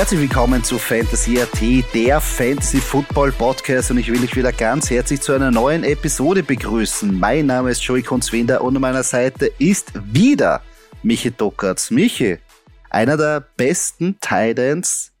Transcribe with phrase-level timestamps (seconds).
[0.00, 1.60] Herzlich willkommen zu Fantasy AT,
[1.94, 6.42] der Fantasy Football Podcast und ich will dich wieder ganz herzlich zu einer neuen Episode
[6.42, 7.20] begrüßen.
[7.20, 10.62] Mein Name ist Joey Kunzwinder und an meiner Seite ist wieder
[11.02, 11.90] Michi Dockertz.
[11.90, 12.38] Michi,
[12.88, 15.12] einer der besten Titans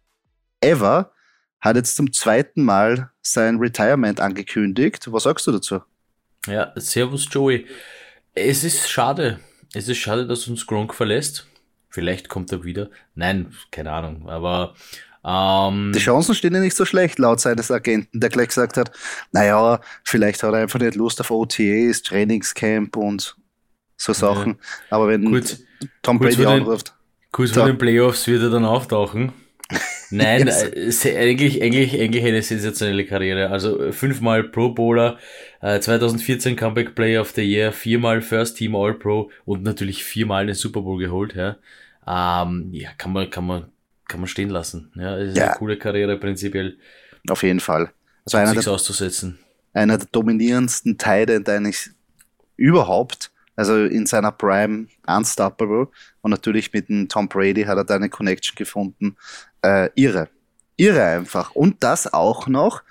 [0.62, 1.12] ever,
[1.60, 5.12] hat jetzt zum zweiten Mal sein Retirement angekündigt.
[5.12, 5.82] Was sagst du dazu?
[6.46, 7.66] Ja, servus Joey.
[8.32, 9.40] Es ist schade.
[9.74, 11.49] Es ist schade, dass uns Gronk verlässt.
[11.90, 12.88] Vielleicht kommt er wieder.
[13.14, 14.28] Nein, keine Ahnung.
[14.28, 14.74] Aber
[15.24, 18.90] ähm, die Chancen stehen ja nicht so schlecht, laut seines Agenten, der gleich gesagt hat,
[19.32, 23.36] naja, vielleicht hat er einfach nicht Lust auf OTAs, Trainingscamp und
[23.96, 24.52] so Sachen.
[24.52, 24.96] Ja.
[24.96, 25.58] Aber wenn gut,
[26.02, 26.94] Tom Brady anruft.
[27.32, 29.32] Kurz vor den Playoffs wird er dann auftauchen.
[30.10, 31.04] Nein, yes.
[31.04, 33.50] äh, eigentlich, eigentlich, eigentlich eine sensationelle Karriere.
[33.50, 35.18] Also fünfmal Pro Bowler,
[35.60, 40.46] äh, 2014 Comeback Player of the Year, viermal First Team All Pro und natürlich viermal
[40.46, 41.34] den Super Bowl geholt.
[41.34, 41.56] Ja,
[42.06, 43.66] ähm, ja kann man, kann man,
[44.08, 44.90] kann man stehen lassen.
[44.96, 45.48] Ja, es ist ja.
[45.48, 46.78] eine coole Karriere prinzipiell.
[47.28, 47.92] Auf jeden Fall.
[48.24, 49.38] Also einer der, auszusetzen.
[49.72, 51.90] Einer der dominierendsten Teile eigentlich
[52.56, 53.30] überhaupt.
[53.56, 55.88] Also in seiner Prime unstoppable.
[56.22, 59.16] Und natürlich mit dem Tom Brady hat er da eine Connection gefunden.
[59.62, 60.28] Äh, irre.
[60.80, 61.50] Irre einfach.
[61.54, 62.82] Und das auch noch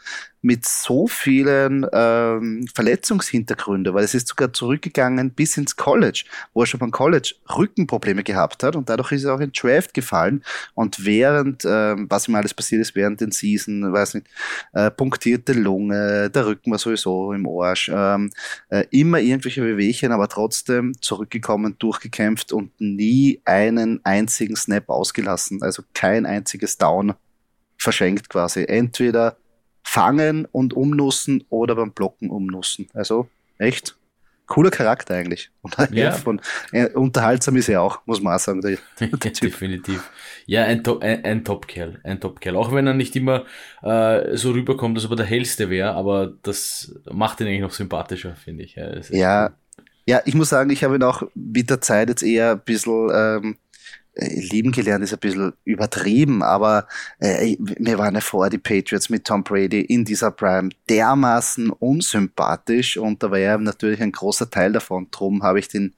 [0.41, 6.23] mit so vielen ähm, Verletzungshintergründen, weil es ist sogar zurückgegangen bis ins College,
[6.53, 9.93] wo er schon beim College Rückenprobleme gehabt hat und dadurch ist er auch in Draft
[9.93, 10.43] gefallen
[10.75, 14.27] und während, ähm, was ihm alles passiert ist während den Season, weiß nicht,
[14.73, 18.31] äh, punktierte Lunge, der Rücken war sowieso im Arsch, ähm,
[18.69, 25.83] äh, immer irgendwelche Bewegungen, aber trotzdem zurückgekommen, durchgekämpft und nie einen einzigen Snap ausgelassen, also
[25.93, 27.13] kein einziges Down
[27.79, 28.65] verschenkt quasi.
[28.65, 29.37] Entweder
[29.83, 32.87] fangen und umnussen oder beim Blocken umnussen.
[32.93, 33.27] Also
[33.57, 33.95] echt
[34.45, 35.49] cooler Charakter eigentlich.
[35.61, 36.11] Und ja.
[36.11, 36.41] von,
[36.71, 38.61] äh, unterhaltsam ist er auch, muss man auch sagen.
[38.61, 40.11] Der, der Definitiv.
[40.45, 41.99] Ja, ein, Top, ein, ein Top-Kerl.
[42.03, 42.55] Ein Top-Kerl.
[42.55, 43.45] Auch wenn er nicht immer
[43.81, 48.35] äh, so rüberkommt, ob er der hellste wäre, aber das macht ihn eigentlich noch sympathischer,
[48.35, 48.75] finde ich.
[48.75, 49.51] Ja, ja,
[50.05, 53.09] ja, ich muss sagen, ich habe ihn auch mit der Zeit jetzt eher ein bisschen
[53.13, 53.57] ähm,
[54.19, 56.87] äh, lieben gelernt ist ein bisschen übertrieben, aber
[57.19, 62.97] äh, mir waren ja vor die Patriots mit Tom Brady in dieser Prime dermaßen unsympathisch
[62.97, 65.07] und da war ja natürlich ein großer Teil davon.
[65.11, 65.93] Drum habe ich den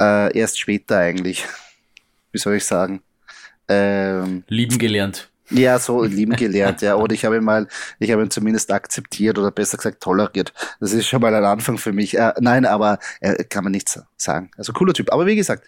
[0.00, 1.44] äh, erst später eigentlich,
[2.32, 3.02] wie soll ich sagen,
[3.68, 5.30] ähm, lieben gelernt.
[5.50, 6.96] Ja, so lieben gelernt, ja.
[6.96, 7.68] Oder ich habe ihn mal,
[8.00, 10.52] ich habe ihn zumindest akzeptiert oder besser gesagt toleriert.
[10.80, 12.18] Das ist schon mal ein Anfang für mich.
[12.18, 14.50] Äh, nein, aber äh, kann man nicht sagen.
[14.56, 15.12] Also cooler Typ.
[15.12, 15.64] Aber wie gesagt,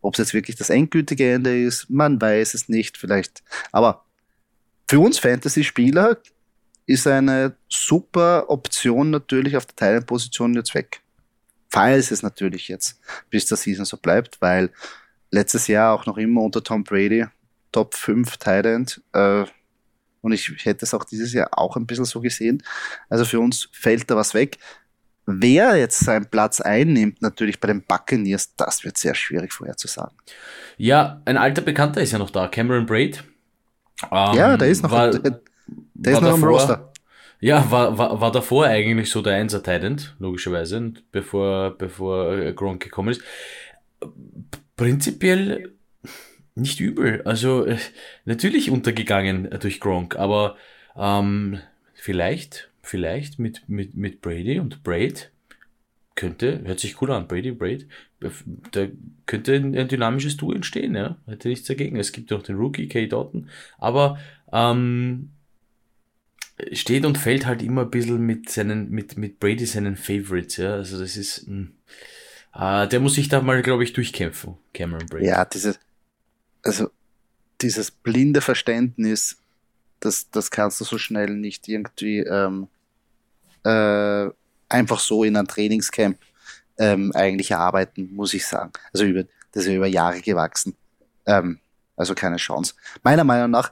[0.00, 3.42] ob es jetzt wirklich das endgültige Ende ist, man weiß es nicht, vielleicht.
[3.72, 4.04] Aber
[4.88, 6.18] für uns Fantasy-Spieler
[6.86, 11.00] ist eine super Option natürlich auf der Teilenposition jetzt weg.
[11.68, 13.00] Falls es natürlich jetzt
[13.30, 14.70] bis der Season so bleibt, weil
[15.30, 17.26] letztes Jahr auch noch immer unter Tom Brady
[17.72, 19.00] Top 5 Thailand.
[19.12, 19.44] Äh,
[20.22, 22.62] und ich hätte es auch dieses Jahr auch ein bisschen so gesehen.
[23.08, 24.58] Also für uns fällt da was weg.
[25.26, 30.16] Wer jetzt seinen Platz einnimmt, natürlich bei den Buccaneers, das wird sehr schwierig vorherzusagen.
[30.76, 33.22] Ja, ein alter Bekannter ist ja noch da, Cameron Braid.
[34.10, 35.40] Ähm, ja, der ist noch, war, der,
[35.94, 36.92] der ist noch davor, am Roster.
[37.40, 43.10] Ja, war, war, war davor eigentlich so der Einser Tident, logischerweise, bevor, bevor Gronk gekommen
[43.10, 43.22] ist.
[44.76, 45.74] Prinzipiell
[46.54, 47.22] nicht übel.
[47.24, 47.78] Also äh,
[48.24, 50.56] natürlich untergegangen durch Gronk, aber
[50.96, 51.60] ähm,
[51.94, 55.30] vielleicht vielleicht mit, mit, mit Brady und Braid
[56.16, 57.86] könnte, hört sich cool an, Brady, Braid,
[58.72, 58.88] da
[59.26, 61.96] könnte ein, ein dynamisches Duo entstehen, ja, hätte nichts dagegen.
[61.96, 63.48] Es gibt noch den Rookie, Kay Doughton,
[63.78, 64.18] aber
[64.52, 65.30] ähm,
[66.72, 70.74] steht und fällt halt immer ein bisschen mit seinen, mit, mit Brady seinen Favorites, ja,
[70.74, 71.72] also das ist, mh, hm,
[72.54, 75.26] äh, der muss sich da mal, glaube ich, durchkämpfen, Cameron Brady.
[75.26, 75.78] Ja, dieses,
[76.64, 76.90] also,
[77.60, 79.38] dieses blinde Verständnis,
[80.00, 82.66] das, das kannst du so schnell nicht irgendwie ähm,
[83.64, 84.28] äh,
[84.68, 86.18] einfach so in einem Trainingscamp
[86.78, 88.72] ähm, eigentlich erarbeiten, muss ich sagen.
[88.92, 90.76] Also über, das ist über Jahre gewachsen.
[91.26, 91.58] Ähm,
[91.96, 92.74] also keine Chance.
[93.02, 93.70] Meiner Meinung nach,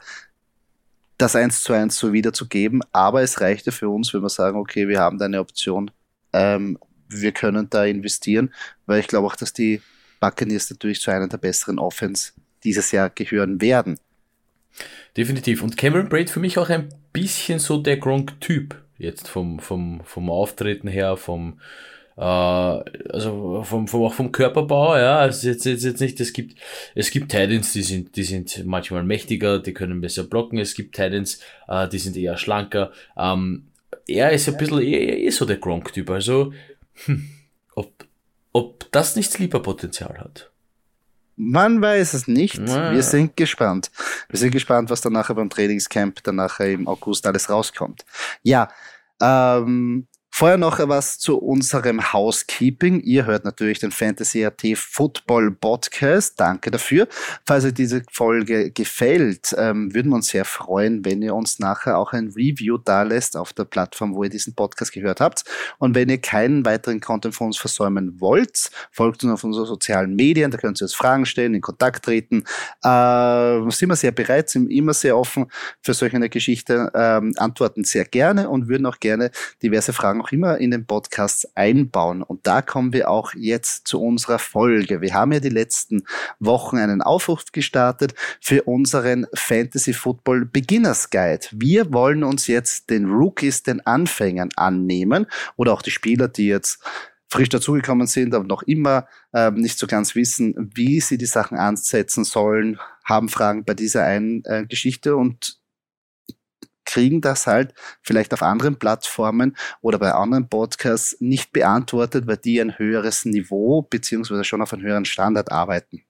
[1.17, 4.87] das eins zu eins so wiederzugeben, aber es reichte für uns, wenn wir sagen, okay,
[4.87, 5.91] wir haben da eine Option,
[6.33, 8.53] ähm, wir können da investieren,
[8.87, 9.81] weil ich glaube auch, dass die
[10.21, 12.33] Buccaneers natürlich zu einer der besseren Offense
[12.65, 13.99] dieses Jahr gehören werden.
[15.17, 15.63] Definitiv.
[15.63, 18.77] Und Cameron Braid für mich auch ein bisschen so der Gronk-Typ.
[18.99, 21.61] Jetzt vom, vom, vom Auftreten her, vom,
[22.17, 26.59] äh, also vom, vom, auch vom Körperbau, ja, also jetzt, jetzt, jetzt nicht, es gibt,
[26.95, 30.97] es gibt Titans, die sind, die sind manchmal mächtiger, die können besser blocken, es gibt
[30.97, 33.69] Titans, äh, die sind eher schlanker, ähm,
[34.07, 36.53] er ist ein bisschen eher, eher so der Gronk-Typ, also,
[37.05, 37.29] hm,
[37.77, 37.93] ob,
[38.53, 40.51] ob das nicht Sleeper-Potenzial hat.
[41.41, 42.59] Man weiß es nicht.
[42.59, 42.93] Ja.
[42.93, 43.93] Wir sind gespannt.
[44.29, 48.05] Wir sind gespannt, was dann nachher beim Trainingscamp dann nachher im August alles rauskommt.
[48.43, 48.69] Ja,
[49.23, 50.09] ähm,
[50.39, 53.01] Vorher noch was zu unserem Housekeeping.
[53.01, 56.39] Ihr hört natürlich den Fantasy AT Football Podcast.
[56.39, 57.09] Danke dafür.
[57.45, 61.99] Falls euch diese Folge gefällt, ähm, würden wir uns sehr freuen, wenn ihr uns nachher
[61.99, 65.43] auch ein Review da lässt auf der Plattform, wo ihr diesen Podcast gehört habt.
[65.79, 70.15] Und wenn ihr keinen weiteren Content von uns versäumen wollt, folgt uns auf unseren sozialen
[70.15, 70.53] Medien.
[70.53, 72.45] Da könnt ihr uns Fragen stellen, in Kontakt treten.
[72.85, 75.51] Äh, sind wir sehr bereit, sind immer sehr offen
[75.83, 80.33] für solche eine Geschichte, ähm, antworten sehr gerne und würden auch gerne diverse Fragen auch
[80.33, 82.23] immer in den Podcasts einbauen.
[82.23, 85.01] Und da kommen wir auch jetzt zu unserer Folge.
[85.01, 86.03] Wir haben ja die letzten
[86.39, 91.47] Wochen einen Aufruf gestartet für unseren Fantasy Football Beginners Guide.
[91.53, 95.27] Wir wollen uns jetzt den Rookies, den Anfängern annehmen
[95.57, 96.83] oder auch die Spieler, die jetzt
[97.31, 101.59] frisch dazugekommen sind, aber noch immer ähm, nicht so ganz wissen, wie sie die Sachen
[101.59, 105.59] ansetzen sollen, haben Fragen bei dieser einen äh, Geschichte und
[106.89, 112.61] kriegen das halt vielleicht auf anderen Plattformen oder bei anderen Podcasts nicht beantwortet, weil die
[112.61, 116.03] ein höheres Niveau beziehungsweise schon auf einen höheren Standard arbeiten.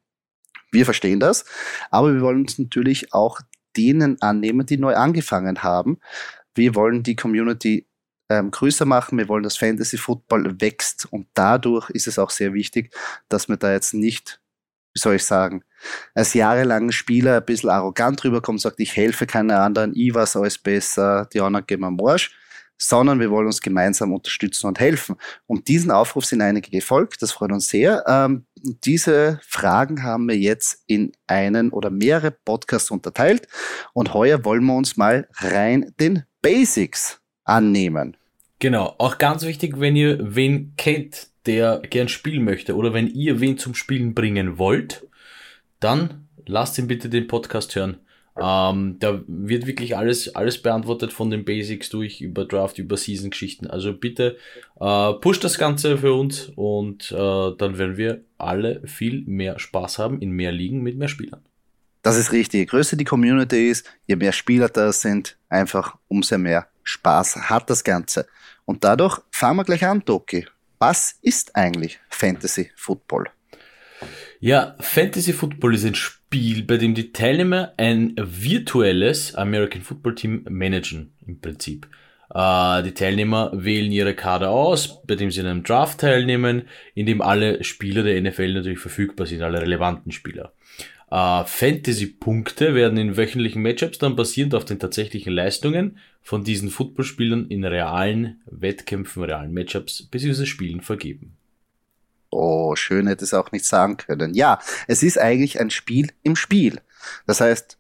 [0.71, 1.45] Wir verstehen das,
[1.91, 3.41] aber wir wollen uns natürlich auch
[3.77, 5.99] denen annehmen, die neu angefangen haben.
[6.55, 7.89] Wir wollen die Community
[8.29, 9.19] ähm, größer machen.
[9.19, 12.95] Wir wollen, dass Fantasy Football wächst und dadurch ist es auch sehr wichtig,
[13.29, 14.41] dass wir da jetzt nicht
[14.99, 15.63] wie soll ich sagen,
[16.15, 20.59] als jahrelanger Spieler ein bisschen arrogant rüberkommt, sagt, ich helfe keinen anderen, ich weiß alles
[20.59, 22.35] besser, die anderen gehen am Marsch,
[22.79, 25.17] sondern wir wollen uns gemeinsam unterstützen und helfen.
[25.47, 28.05] Und diesen Aufruf sind einige gefolgt, das freut uns sehr.
[28.07, 28.47] Ähm,
[28.85, 33.49] diese Fragen haben wir jetzt in einen oder mehrere Podcasts unterteilt
[33.93, 38.17] und heuer wollen wir uns mal rein den Basics annehmen.
[38.61, 43.41] Genau, auch ganz wichtig, wenn ihr wen kennt, der gern spielen möchte oder wenn ihr
[43.41, 45.07] wen zum Spielen bringen wollt,
[45.81, 47.99] dann lasst ihn bitte den Podcast hören.
[48.41, 53.67] Ähm, da wird wirklich alles, alles beantwortet von den Basics durch, über Draft, über Season-Geschichten.
[53.67, 54.37] Also bitte
[54.81, 59.99] äh, pusht das Ganze für uns und äh, dann werden wir alle viel mehr Spaß
[59.99, 61.43] haben in mehr Ligen mit mehr Spielern.
[62.03, 62.61] Das ist richtig.
[62.61, 67.69] Je größer die Community ist, je mehr Spieler da sind, einfach umso mehr Spaß hat
[67.69, 68.27] das Ganze.
[68.65, 70.47] Und dadurch fangen wir gleich an, Doki.
[70.79, 73.31] Was ist eigentlich Fantasy Football?
[74.41, 80.45] Ja, Fantasy Football ist ein Spiel, bei dem die Teilnehmer ein virtuelles American Football Team
[80.49, 81.89] managen, im Prinzip.
[82.33, 86.63] Äh, die Teilnehmer wählen ihre Kader aus, bei dem sie in einem Draft teilnehmen,
[86.95, 90.53] in dem alle Spieler der NFL natürlich verfügbar sind, alle relevanten Spieler.
[91.11, 97.49] Äh, Fantasy-Punkte werden in wöchentlichen Matchups dann basierend auf den tatsächlichen Leistungen von diesen Footballspielern
[97.49, 100.47] in realen Wettkämpfen, realen Matchups bzw.
[100.47, 101.38] Spielen vergeben.
[102.31, 104.35] Oh, schön hätte es auch nicht sagen können.
[104.35, 106.81] Ja, es ist eigentlich ein Spiel im Spiel.
[107.27, 107.79] Das heißt,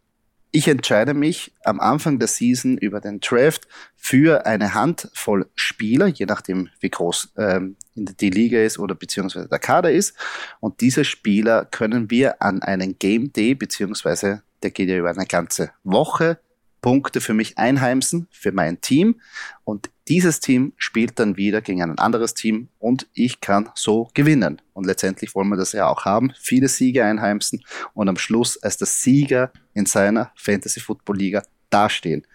[0.50, 6.24] ich entscheide mich am Anfang der Season über den Draft für eine Handvoll Spieler, je
[6.24, 10.14] nachdem wie groß ähm, die Liga ist oder beziehungsweise der Kader ist.
[10.60, 15.26] Und diese Spieler können wir an einen Game Day, beziehungsweise der geht ja über eine
[15.26, 16.38] ganze Woche,
[16.80, 19.20] Punkte für mich einheimsen, für mein Team.
[19.64, 24.60] Und dieses Team spielt dann wieder gegen ein anderes Team und ich kann so gewinnen.
[24.72, 27.62] Und letztendlich wollen wir das ja auch haben, viele Siege einheimsen
[27.94, 32.26] und am Schluss als der Sieger in seiner Fantasy Football Liga dastehen.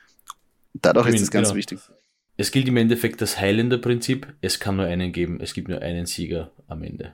[0.74, 1.58] Dadurch ist es ganz genau.
[1.58, 1.80] wichtig.
[2.36, 4.28] Es gilt im Endeffekt das Highlander-Prinzip.
[4.42, 5.40] Es kann nur einen geben.
[5.40, 7.14] Es gibt nur einen Sieger am Ende.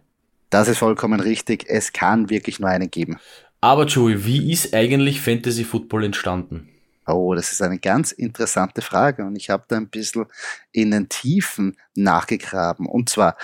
[0.49, 1.65] Das ist vollkommen richtig.
[1.67, 3.17] Es kann wirklich nur einen geben.
[3.61, 6.69] Aber Joey, wie ist eigentlich Fantasy Football entstanden?
[7.13, 10.25] Oh, das ist eine ganz interessante Frage und ich habe da ein bisschen
[10.71, 12.85] in den Tiefen nachgegraben.
[12.85, 13.37] Und zwar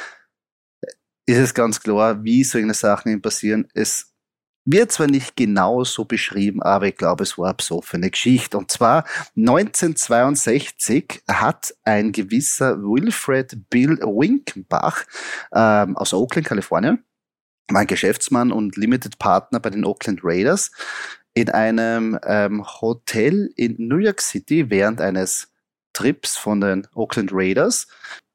[0.82, 0.88] äh,
[1.26, 3.68] ist es ganz klar, wie solche Sachen passieren.
[3.74, 4.16] Es
[4.66, 8.58] wird zwar nicht genau so beschrieben, aber ich glaube, es war eine besoffene Geschichte.
[8.58, 9.06] Und zwar
[9.38, 15.06] 1962 hat ein gewisser Wilfred Bill Winkenbach
[15.54, 17.04] ähm, aus Oakland, Kalifornien,
[17.70, 20.72] war ein Geschäftsmann und Limited Partner bei den Oakland Raiders,
[21.36, 25.50] in einem ähm, Hotel in New York City während eines
[25.94, 27.88] Trips von den Oakland Raiders.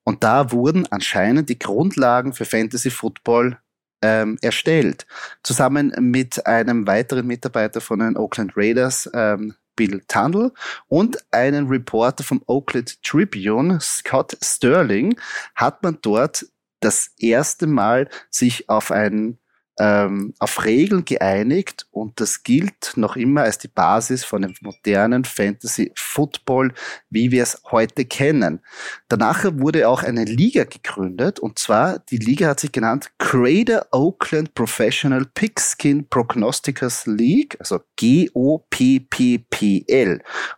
[0.04, 3.59] Und da wurden anscheinend die Grundlagen für Fantasy Football
[4.02, 5.07] ähm, erstellt.
[5.42, 10.52] Zusammen mit einem weiteren Mitarbeiter von den Oakland Raiders, ähm, Bill Tunnel,
[10.88, 15.19] und einen Reporter vom Oakland Tribune, Scott Sterling,
[15.54, 16.47] hat man dort
[16.80, 19.38] das erste Mal sich auf ein
[19.79, 25.25] ähm, auf Regeln geeinigt und das gilt noch immer als die Basis von dem modernen
[25.25, 26.73] Fantasy Football,
[27.09, 28.61] wie wir es heute kennen.
[29.09, 34.55] Danach wurde auch eine Liga gegründet und zwar die Liga hat sich genannt Crater Oakland
[34.55, 38.61] Professional Pigskin Prognosticers League, also G-O-P-P-P-L.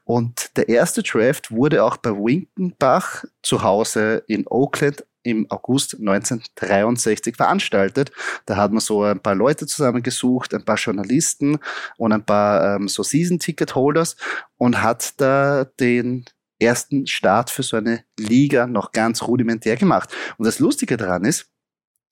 [0.05, 7.37] Und der erste Draft wurde auch bei Winkenbach zu Hause in Oakland im August 1963
[7.37, 8.13] veranstaltet.
[8.47, 11.59] Da hat man so ein paar Leute zusammengesucht, ein paar Journalisten
[11.97, 14.17] und ein paar ähm, so Season-Ticket-Holders
[14.59, 16.25] und hat da den
[16.61, 20.15] ersten Start für so eine Liga noch ganz rudimentär gemacht.
[20.39, 21.51] Und das Lustige daran ist,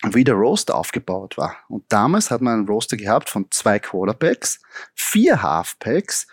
[0.02, 1.57] wie der Roster aufgebaut war.
[1.69, 4.61] Und damals hat man einen Roster gehabt von zwei Quarterbacks,
[4.95, 6.26] vier Halfbacks,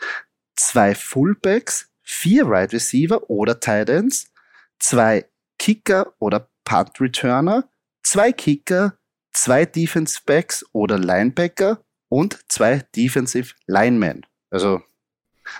[0.56, 4.32] zwei Fullbacks, vier Wide right Receiver oder Tight Ends,
[4.80, 5.26] zwei
[5.60, 7.64] Kicker oder Punt Returner,
[8.04, 8.98] zwei Kicker,
[9.32, 14.26] zwei Defense Backs oder Linebacker und zwei Defensive Linemen.
[14.50, 14.82] Also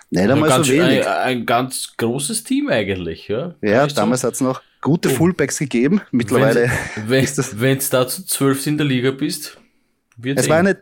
[0.10, 1.08] nicht also einmal so wenig.
[1.08, 3.56] Ein, ein, ganz großes Team eigentlich, ja.
[3.62, 4.28] Ja, damals so.
[4.28, 5.14] hat es noch gute oh.
[5.14, 6.02] Fullbacks gegeben.
[6.12, 6.70] Mittlerweile
[7.08, 9.58] wenn, du da zu zwölf in der Liga bist,
[10.18, 10.78] wird es war eine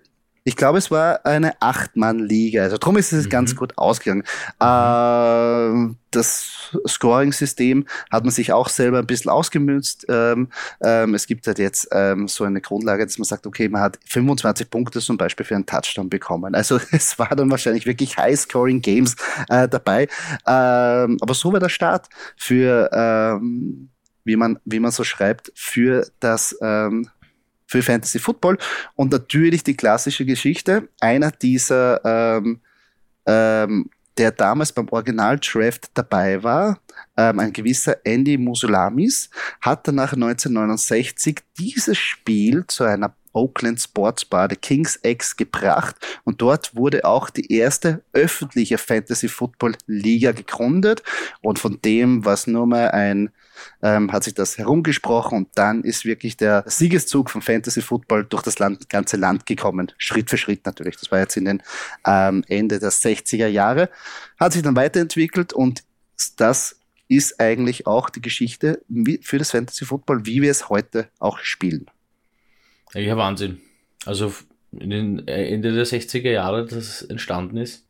[0.47, 2.61] ich glaube, es war eine Acht-Mann-Liga.
[2.61, 3.29] Also darum ist es mhm.
[3.29, 4.23] ganz gut ausgegangen.
[4.61, 5.91] Mhm.
[5.91, 10.05] Äh, das Scoring-System hat man sich auch selber ein bisschen ausgemünzt.
[10.07, 10.49] Ähm,
[10.81, 13.97] ähm, es gibt halt jetzt ähm, so eine Grundlage, dass man sagt, okay, man hat
[14.05, 16.53] 25 Punkte zum Beispiel für einen Touchdown bekommen.
[16.53, 19.15] Also es war dann wahrscheinlich wirklich High-Scoring-Games
[19.49, 20.03] äh, dabei.
[20.45, 23.89] Ähm, aber so war der Start für ähm,
[24.25, 27.09] wie man, wie man so schreibt, für das ähm,
[27.65, 28.57] für Fantasy Football.
[28.95, 32.59] Und natürlich die klassische Geschichte, einer dieser, ähm,
[33.25, 36.79] ähm, der damals beim Original-Draft dabei war,
[37.17, 39.29] ähm, ein gewisser Andy Musulamis,
[39.61, 45.95] hat danach 1969 dieses Spiel zu einer Oakland Sports Bar, der Kings X, gebracht.
[46.23, 51.03] Und dort wurde auch die erste öffentliche Fantasy Football Liga gegründet.
[51.41, 53.29] Und von dem, was nur mal ein
[53.81, 58.43] ähm, hat sich das herumgesprochen und dann ist wirklich der Siegeszug von Fantasy Football durch
[58.43, 59.91] das Land, ganze Land gekommen.
[59.97, 60.97] Schritt für Schritt natürlich.
[60.97, 61.63] Das war jetzt in den
[62.05, 63.89] ähm, Ende der 60er Jahre.
[64.39, 65.83] Hat sich dann weiterentwickelt und
[66.37, 68.81] das ist eigentlich auch die Geschichte
[69.21, 71.85] für das Fantasy Football, wie wir es heute auch spielen.
[72.93, 73.61] Ja, Wahnsinn.
[74.05, 74.33] Also
[74.71, 77.85] in den äh, Ende der 60er Jahre, dass es entstanden ist,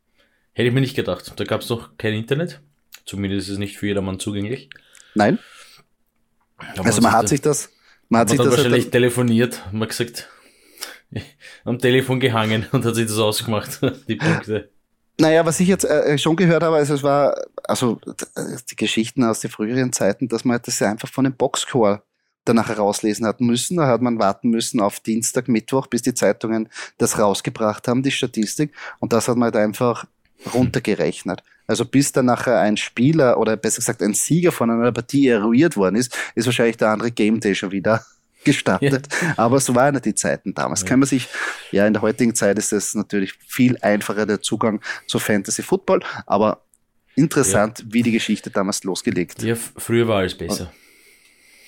[0.52, 1.32] hätte ich mir nicht gedacht.
[1.36, 2.60] Da gab es noch kein Internet.
[3.04, 4.68] Zumindest ist es nicht für jedermann zugänglich.
[5.14, 5.38] Nein.
[6.56, 7.70] Also man hat sich das,
[8.08, 10.28] man hat sich das wahrscheinlich halt telefoniert, man gesagt,
[11.64, 14.70] am Telefon gehangen und hat sich das ausgemacht, die Punkte.
[15.18, 17.34] Naja, was ich jetzt äh, schon gehört habe, also es war,
[17.64, 17.98] also
[18.70, 22.02] die Geschichten aus den früheren Zeiten, dass man das einfach von dem Boxscore
[22.44, 23.78] danach herauslesen hat müssen.
[23.78, 28.10] Da hat man warten müssen auf Dienstag, Mittwoch, bis die Zeitungen das rausgebracht haben, die
[28.10, 28.72] Statistik.
[29.00, 30.06] Und das hat man halt einfach
[30.52, 31.42] runtergerechnet.
[31.66, 35.76] Also bis dann nachher ein Spieler oder besser gesagt ein Sieger von einer Partie eruiert
[35.76, 38.04] worden ist, ist wahrscheinlich der andere Game Day schon wieder
[38.44, 39.08] gestartet.
[39.20, 39.34] Ja.
[39.36, 40.82] Aber so waren ja die Zeiten damals.
[40.82, 40.88] Ja.
[40.88, 41.28] Kann man sich,
[41.72, 46.00] ja, in der heutigen Zeit ist es natürlich viel einfacher der Zugang zu Fantasy Football,
[46.26, 46.62] aber
[47.16, 47.84] interessant, ja.
[47.88, 49.42] wie die Geschichte damals losgelegt.
[49.42, 50.72] Ja, früher war alles besser.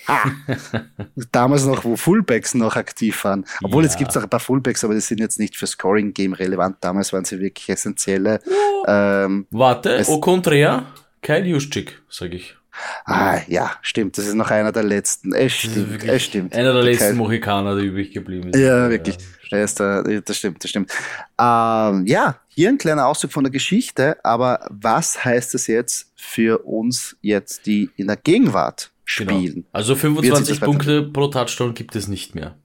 [0.09, 0.31] Ah.
[1.33, 3.45] Damals noch, wo Fullbacks noch aktiv waren.
[3.63, 3.89] Obwohl, ja.
[3.89, 6.77] jetzt gibt es auch ein paar Fullbacks, aber die sind jetzt nicht für Scoring-Game relevant.
[6.81, 8.41] Damals waren sie wirklich essentielle.
[8.47, 8.85] Oh.
[8.89, 10.87] Ähm, Warte, au contraire,
[11.21, 12.57] kein Juszczyk, sage ich.
[13.05, 14.19] Ah, ja, stimmt.
[14.19, 15.35] Das ist noch einer der letzten.
[15.35, 16.55] Es stimmt, es stimmt.
[16.55, 18.61] Einer der letzten Mohikaner, der übrig geblieben ist.
[18.61, 19.19] Ja, wirklich.
[19.51, 20.93] Ja, das, das stimmt, das stimmt.
[21.41, 26.59] Ähm, ja, hier ein kleiner Auszug von der Geschichte, aber was heißt das jetzt für
[26.67, 28.91] uns jetzt, die in der Gegenwart.
[29.09, 29.55] Spielen.
[29.55, 29.67] Genau.
[29.73, 32.57] Also 25 Punkte pro Touchdown gibt es nicht mehr.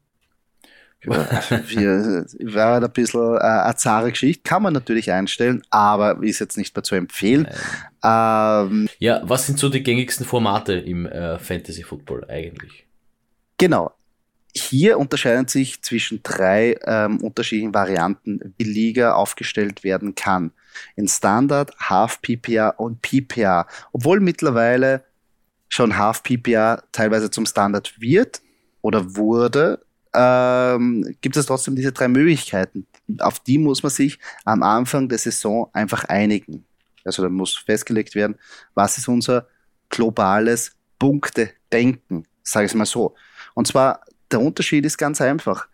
[1.01, 1.11] wir,
[2.53, 6.75] war ein bisschen äh, eine zahre Geschichte, kann man natürlich einstellen, aber ist jetzt nicht
[6.75, 7.47] mehr zu empfehlen.
[8.03, 12.85] Ähm, ja, was sind so die gängigsten Formate im äh, Fantasy Football eigentlich?
[13.57, 13.93] Genau.
[14.55, 20.51] Hier unterscheiden sich zwischen drei ähm, unterschiedlichen Varianten, wie Liga aufgestellt werden kann.
[20.95, 23.65] In Standard, Half PPA und PPA.
[23.93, 25.03] Obwohl mittlerweile
[25.73, 28.41] schon Half PPA teilweise zum Standard wird
[28.81, 32.85] oder wurde, ähm, gibt es trotzdem diese drei Möglichkeiten.
[33.19, 36.65] Auf die muss man sich am Anfang der Saison einfach einigen.
[37.03, 38.35] Also da muss festgelegt werden,
[38.75, 39.47] was ist unser
[39.89, 43.15] globales Punkte-Denken, sage ich mal so.
[43.55, 44.01] Und zwar,
[44.31, 45.67] der Unterschied ist ganz einfach.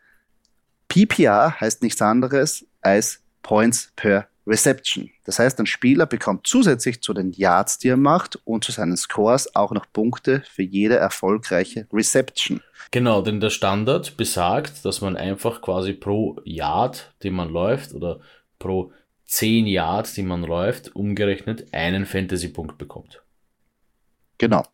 [0.88, 5.10] PPA heißt nichts anderes als Points per Reception.
[5.26, 8.98] Das heißt, ein Spieler bekommt zusätzlich zu den Yards, die er macht und zu seinen
[8.98, 12.62] Scores auch noch Punkte für jede erfolgreiche Reception.
[12.92, 18.20] Genau, denn der Standard besagt, dass man einfach quasi pro Yard, den man läuft, oder
[18.58, 18.92] pro
[19.26, 23.22] 10 Yards, die man läuft, umgerechnet einen Fantasy-Punkt bekommt.
[24.40, 24.66] Genau.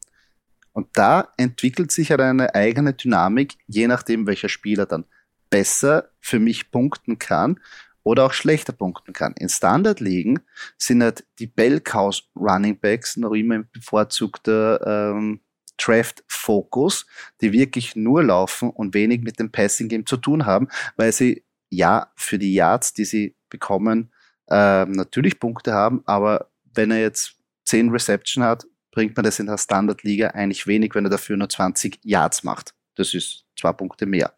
[0.72, 5.06] Und da entwickelt sich halt eine eigene Dynamik, je nachdem, welcher Spieler dann
[5.50, 7.60] besser für mich punkten kann
[8.06, 9.34] oder auch schlechter punkten kann.
[9.38, 10.40] In Standard-Ligen
[10.78, 15.42] sind halt die Bell-Cows Running Backs noch immer ein bevorzugter ähm,
[15.78, 17.08] Draft-Fokus,
[17.42, 22.12] die wirklich nur laufen und wenig mit dem Passing-Game zu tun haben, weil sie ja
[22.16, 24.14] für die Yards, die sie bekommen,
[24.50, 27.36] ähm, natürlich Punkte haben, aber wenn er jetzt
[27.66, 31.50] 10 Reception hat, bringt man das in der Standard-Liga eigentlich wenig, wenn er dafür nur
[31.50, 32.76] 20 Yards macht.
[32.94, 34.36] Das ist zwei Punkte mehr.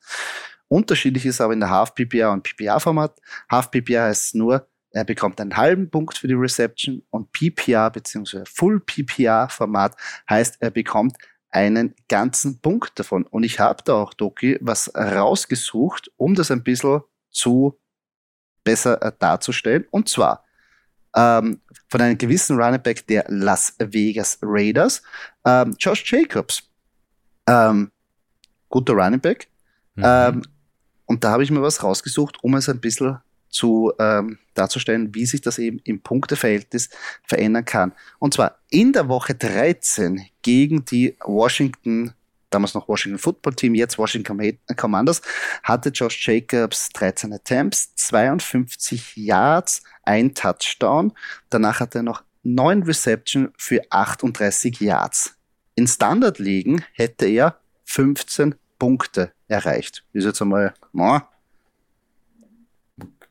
[0.67, 3.19] Unterschiedlich ist aber in der Half-PPA und PPA-Format.
[3.49, 8.43] Half-PPA heißt nur, er bekommt einen halben Punkt für die Reception und PPA bzw.
[8.45, 9.95] Full-PPA-Format
[10.29, 11.17] heißt, er bekommt
[11.49, 13.23] einen ganzen Punkt davon.
[13.23, 17.79] Und ich habe da auch, Doki, was rausgesucht, um das ein bisschen zu
[18.63, 19.85] besser äh, darzustellen.
[19.91, 20.43] Und zwar
[21.15, 25.01] ähm, von einem gewissen Running Back der Las Vegas Raiders,
[25.45, 26.63] ähm, Josh Jacobs.
[27.47, 27.91] Ähm,
[28.69, 29.47] guter Running Back.
[29.95, 30.03] Mhm.
[31.07, 33.17] Und da habe ich mir was rausgesucht, um es ein bisschen
[33.49, 36.89] zu ähm, darzustellen, wie sich das eben im Punkteverhältnis
[37.23, 37.93] verändern kann.
[38.19, 42.13] Und zwar in der Woche 13 gegen die Washington,
[42.49, 45.21] damals noch Washington Football Team, jetzt Washington Commanders,
[45.63, 51.13] hatte Josh Jacobs 13 Attempts, 52 Yards, ein Touchdown.
[51.49, 55.35] Danach hatte er noch 9 Reception für 38 Yards.
[55.75, 60.03] In Standard-Ligen hätte er 15 Punkte erreicht.
[60.13, 61.21] Ist jetzt einmal no,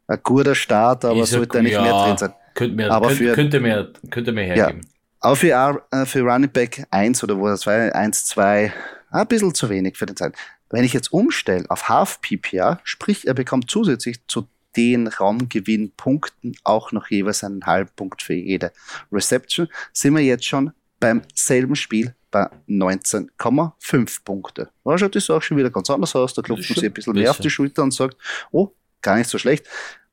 [0.09, 2.33] ein guter Start, aber ist sollte eigentlich ja, mehr drin sein.
[2.55, 4.81] Könnte mehr, aber für, könnte mehr, könnte mehr hergeben.
[4.83, 4.89] Ja,
[5.21, 8.73] aber für, äh, für Running Back 1 oder wo das war, 1, 2,
[9.11, 10.35] ein bisschen zu wenig für den Zeit.
[10.71, 16.93] Wenn ich jetzt umstelle auf Half PPA, sprich, er bekommt zusätzlich zu den Raumgewinnpunkten auch
[16.93, 18.73] noch jeweils einen halben Punkt für jede
[19.11, 24.69] Reception, sind wir jetzt schon beim selben Spiel bei 19,5 Punkte.
[24.85, 26.35] Da schaut das auch schon wieder ganz anders aus.
[26.35, 28.17] Da klopft man sich ein bisschen mehr auf die Schulter und sagt,
[28.53, 29.67] oh, gar nicht so schlecht.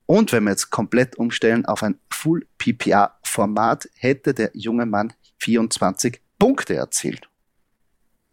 [0.06, 6.22] Und wenn wir jetzt komplett umstellen auf ein Full PPA-Format, hätte der junge Mann 24
[6.40, 7.28] Punkte erzielt.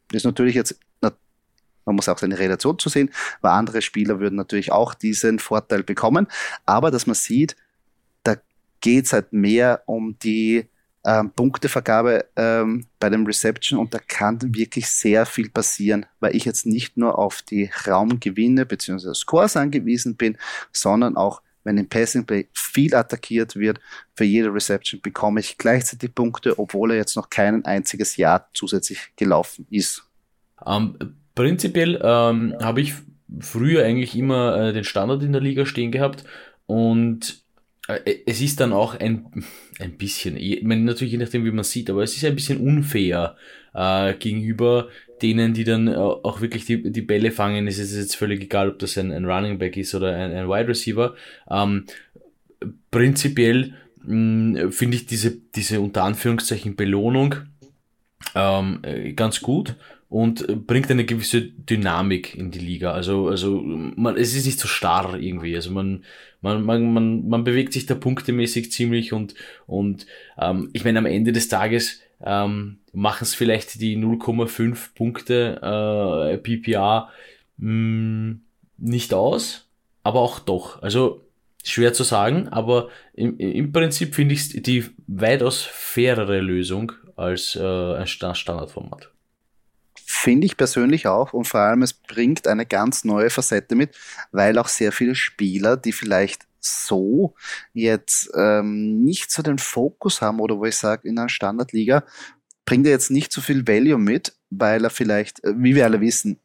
[0.08, 3.10] Das ist natürlich jetzt, man muss auch seine Relation zu sehen,
[3.40, 6.28] weil andere Spieler würden natürlich auch diesen Vorteil bekommen.
[6.64, 7.56] Aber dass man sieht,
[8.22, 8.36] da
[8.80, 10.68] geht es halt mehr um die
[11.04, 16.44] ähm, Punktevergabe ähm, bei dem Reception und da kann wirklich sehr viel passieren, weil ich
[16.44, 19.14] jetzt nicht nur auf die Raumgewinne bzw.
[19.14, 20.36] Scores angewiesen bin,
[20.72, 23.80] sondern auch wenn im Passing Play viel attackiert wird,
[24.14, 28.98] für jede Reception bekomme ich gleichzeitig Punkte, obwohl er jetzt noch kein einziges Jahr zusätzlich
[29.16, 30.04] gelaufen ist.
[30.64, 32.94] Um, ähm, prinzipiell ähm, habe ich
[33.40, 36.24] früher eigentlich immer äh, den Standard in der Liga stehen gehabt
[36.66, 37.42] und
[37.88, 39.26] es ist dann auch ein,
[39.78, 42.60] ein bisschen, ich meine, natürlich je nachdem, wie man sieht, aber es ist ein bisschen
[42.60, 43.36] unfair
[43.74, 44.88] äh, gegenüber
[45.22, 47.66] denen, die dann äh, auch wirklich die, die Bälle fangen.
[47.66, 50.48] Es ist jetzt völlig egal, ob das ein, ein Running Back ist oder ein, ein
[50.48, 51.14] Wide Receiver.
[51.50, 51.86] Ähm,
[52.90, 57.34] prinzipiell finde ich diese, diese unter Anführungszeichen Belohnung
[58.34, 59.76] ähm, äh, ganz gut
[60.08, 62.92] und bringt eine gewisse Dynamik in die Liga.
[62.92, 65.54] Also, also man, es ist nicht so starr irgendwie.
[65.54, 66.04] Also man,
[66.40, 69.34] man, man, man, man bewegt sich da punktemäßig ziemlich und,
[69.66, 70.06] und
[70.38, 76.38] ähm, ich meine, am Ende des Tages ähm, machen es vielleicht die 0,5 Punkte äh,
[76.38, 77.10] PPA
[77.58, 78.40] mh, hm,
[78.78, 79.68] nicht aus,
[80.02, 80.82] aber auch doch.
[80.82, 81.22] Also
[81.62, 87.94] schwer zu sagen, aber im, im Prinzip finde ich die weitaus fairere Lösung als äh,
[87.94, 89.10] ein Standardformat.
[90.22, 93.96] Finde ich persönlich auch und vor allem es bringt eine ganz neue Facette mit,
[94.32, 97.34] weil auch sehr viele Spieler, die vielleicht so
[97.72, 102.04] jetzt ähm, nicht so den Fokus haben oder wo ich sage, in einer Standardliga
[102.66, 106.02] bringt er jetzt nicht so viel Value mit, weil er vielleicht, äh, wie wir alle
[106.02, 106.38] wissen,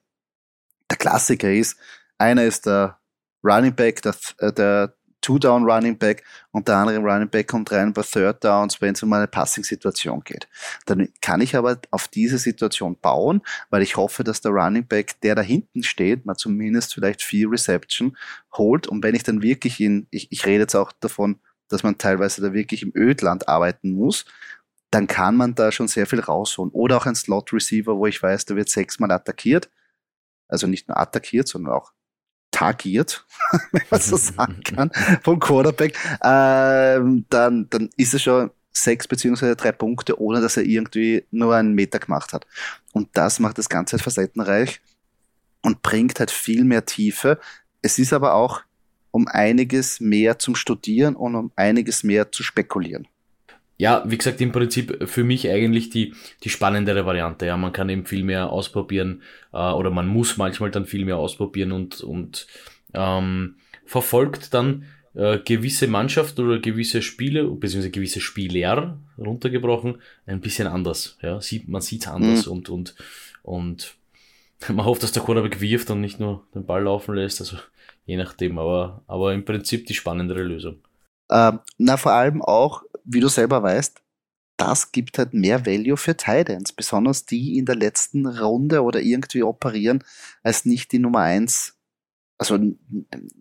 [0.89, 1.75] der Klassiker ist,
[2.17, 2.97] einer ist der
[3.43, 4.94] Running Back, der, äh, der
[5.25, 9.01] Two-Down Running Back und der andere Running Back kommt rein bei Third Downs, wenn es
[9.01, 10.47] um eine Passing-Situation geht.
[10.85, 15.19] Dann kann ich aber auf diese Situation bauen, weil ich hoffe, dass der Running Back,
[15.21, 18.15] der da hinten steht, mal zumindest vielleicht vier Reception
[18.53, 21.97] holt und wenn ich dann wirklich in, ich, ich rede jetzt auch davon, dass man
[21.97, 24.25] teilweise da wirklich im Ödland arbeiten muss,
[24.91, 26.71] dann kann man da schon sehr viel rausholen.
[26.71, 29.69] Oder auch ein Slot-Receiver, wo ich weiß, der wird sechsmal attackiert.
[30.47, 31.91] Also nicht nur attackiert, sondern auch
[32.55, 33.25] tagiert,
[33.71, 34.89] wenn man so sagen kann,
[35.21, 40.63] vom Quarterback, ähm, dann, dann ist es schon sechs beziehungsweise drei Punkte, ohne dass er
[40.63, 42.47] irgendwie nur einen Meter gemacht hat.
[42.93, 44.81] Und das macht das Ganze halt facettenreich
[45.61, 47.39] und bringt halt viel mehr Tiefe.
[47.81, 48.61] Es ist aber auch
[49.11, 53.07] um einiges mehr zum Studieren und um einiges mehr zu spekulieren.
[53.77, 57.45] Ja, wie gesagt, im Prinzip für mich eigentlich die, die spannendere Variante.
[57.45, 61.17] Ja, man kann eben viel mehr ausprobieren äh, oder man muss manchmal dann viel mehr
[61.17, 62.47] ausprobieren und, und
[62.93, 70.67] ähm, verfolgt dann äh, gewisse Mannschaft oder gewisse Spiele, beziehungsweise gewisse Spieler runtergebrochen, ein bisschen
[70.67, 71.17] anders.
[71.21, 72.51] Ja, sieht, man sieht es anders mhm.
[72.51, 72.95] und, und,
[73.43, 73.95] und
[74.69, 77.41] man hofft, dass der Quarterback wirft und nicht nur den Ball laufen lässt.
[77.41, 77.57] Also
[78.05, 80.77] je nachdem, aber, aber im Prinzip die spannendere Lösung.
[81.31, 84.01] Ähm, na, vor allem auch, wie du selber weißt,
[84.57, 89.43] das gibt halt mehr Value für Titans, besonders die in der letzten Runde oder irgendwie
[89.43, 90.03] operieren
[90.43, 91.77] als nicht die Nummer eins,
[92.37, 92.57] also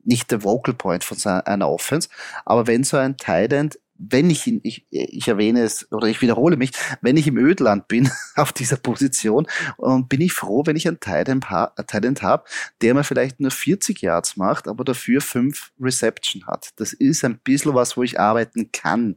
[0.04, 2.08] nicht der Vocal Point von einer Offense,
[2.44, 6.56] aber wenn so ein Titan wenn ich ihn, ich, ich erwähne es oder ich wiederhole
[6.56, 9.46] mich, wenn ich im Ödland bin auf dieser Position
[9.76, 12.44] und bin ich froh, wenn ich einen Talent habe,
[12.80, 16.70] der mir vielleicht nur 40 Yards macht, aber dafür fünf Reception hat.
[16.76, 19.16] Das ist ein bisschen was, wo ich arbeiten kann.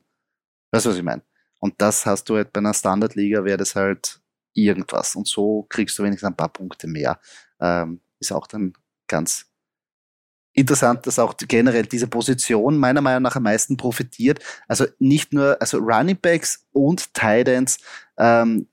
[0.71, 1.21] Weißt du, was ich meine?
[1.59, 4.19] Und das hast du halt bei einer Standardliga, wäre das halt
[4.53, 5.15] irgendwas.
[5.15, 7.19] Und so kriegst du wenigstens ein paar Punkte mehr.
[7.59, 8.73] Ähm, ist auch dann
[9.07, 9.45] ganz
[10.53, 14.39] interessant, dass auch generell diese Position meiner Meinung nach am meisten profitiert.
[14.67, 17.77] Also nicht nur, also Running Backs und Titans
[18.17, 18.67] ähm,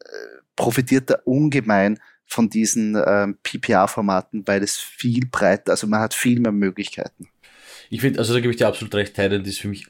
[0.57, 6.41] profitiert da ungemein von diesen ähm, PPA-Formaten, weil es viel breiter, also man hat viel
[6.41, 7.29] mehr Möglichkeiten.
[7.91, 9.87] Ich finde, also da gebe ich dir absolut recht, Titan ist für mich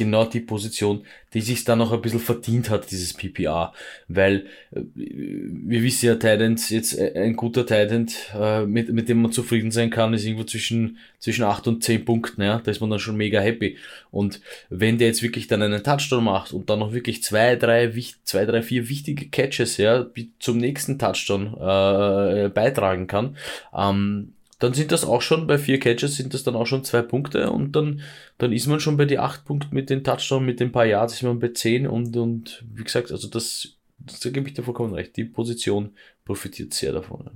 [0.00, 3.72] genau die Position, die sich dann noch ein bisschen verdient hat, dieses PPA.
[4.08, 9.20] Weil äh, wir wissen ja, Titans, jetzt äh, ein guter Titan, äh, mit, mit dem
[9.22, 12.60] man zufrieden sein kann, ist irgendwo zwischen, zwischen 8 und 10 Punkten, ja.
[12.64, 13.76] Da ist man dann schon mega happy.
[14.10, 17.92] Und wenn der jetzt wirklich dann einen Touchdown macht und dann noch wirklich zwei, drei,
[18.24, 20.06] zwei, drei, vier wichtige Catches, ja,
[20.38, 23.36] zum nächsten Touchdown äh, beitragen kann,
[23.76, 27.02] ähm, dann sind das auch schon bei vier Catches sind das dann auch schon zwei
[27.02, 28.02] Punkte und dann,
[28.38, 31.14] dann ist man schon bei die acht Punkte mit den Touchdown, mit den paar Yards
[31.14, 33.68] ist man bei zehn und, und wie gesagt, also das,
[33.98, 35.16] das da gebe ich dir vollkommen recht.
[35.16, 35.96] Die Position
[36.26, 37.30] profitiert sehr davon.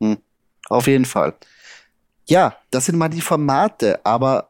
[0.00, 0.16] Hm,
[0.68, 1.34] auf jeden Fall.
[2.26, 4.48] Ja, das sind mal die Formate, aber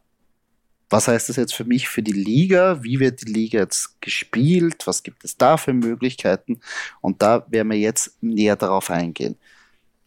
[0.88, 2.84] was heißt das jetzt für mich, für die Liga?
[2.84, 4.86] Wie wird die Liga jetzt gespielt?
[4.86, 6.60] Was gibt es da für Möglichkeiten?
[7.00, 9.36] Und da werden wir jetzt näher darauf eingehen.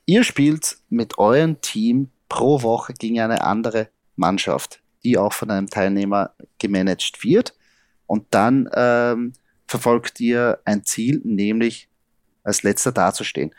[0.10, 5.70] Ihr spielt mit eurem Team pro Woche gegen eine andere Mannschaft, die auch von einem
[5.70, 7.54] Teilnehmer gemanagt wird.
[8.08, 9.34] Und dann ähm,
[9.68, 11.90] verfolgt ihr ein Ziel, nämlich
[12.44, 13.54] als letzter dazustehen.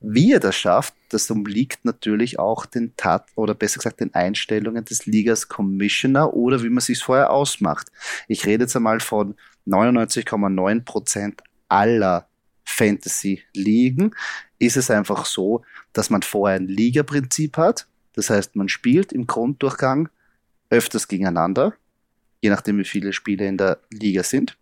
[0.00, 4.84] Wie ihr das schafft, das umliegt natürlich auch den Tat oder besser gesagt den Einstellungen
[4.84, 7.92] des Ligas Commissioner oder wie man sich vorher ausmacht.
[8.26, 9.36] Ich rede jetzt einmal von
[9.68, 12.26] 99,9 Prozent aller
[12.64, 14.14] Fantasy-Ligen
[14.58, 17.86] ist es einfach so, dass man vorher ein Liga-Prinzip hat.
[18.14, 20.08] Das heißt, man spielt im Grunddurchgang
[20.70, 21.74] öfters gegeneinander,
[22.40, 24.56] je nachdem, wie viele Spiele in der Liga sind.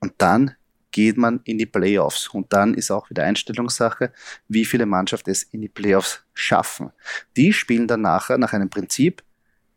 [0.00, 0.54] Und dann
[0.90, 2.28] geht man in die Playoffs.
[2.28, 4.12] Und dann ist auch wieder Einstellungssache,
[4.48, 6.90] wie viele Mannschaften es in die Playoffs schaffen.
[7.36, 9.22] Die spielen dann nachher nach einem Prinzip,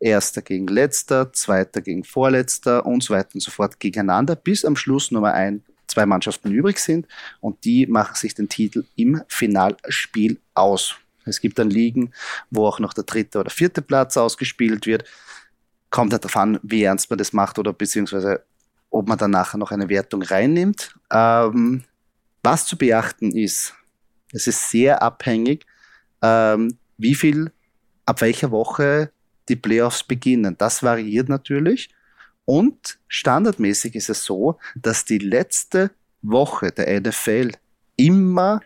[0.00, 4.74] Erster gegen Letzter, Zweiter gegen Vorletzter und so weiter und so fort gegeneinander, bis am
[4.74, 7.06] Schluss Nummer ein zwei Mannschaften übrig sind
[7.40, 10.96] und die machen sich den Titel im Finalspiel aus.
[11.24, 12.12] Es gibt dann Ligen,
[12.50, 15.04] wo auch noch der dritte oder vierte Platz ausgespielt wird.
[15.90, 18.44] Kommt halt darauf an, wie ernst man das macht oder beziehungsweise
[18.90, 20.94] ob man dann nachher noch eine Wertung reinnimmt.
[21.10, 21.84] Ähm,
[22.42, 23.74] was zu beachten ist,
[24.32, 25.66] es ist sehr abhängig,
[26.22, 27.52] ähm, wie viel,
[28.06, 29.12] ab welcher Woche
[29.48, 30.56] die Playoffs beginnen.
[30.58, 31.90] Das variiert natürlich.
[32.44, 35.90] Und standardmäßig ist es so, dass die letzte
[36.22, 37.52] Woche der NFL
[37.96, 38.60] immer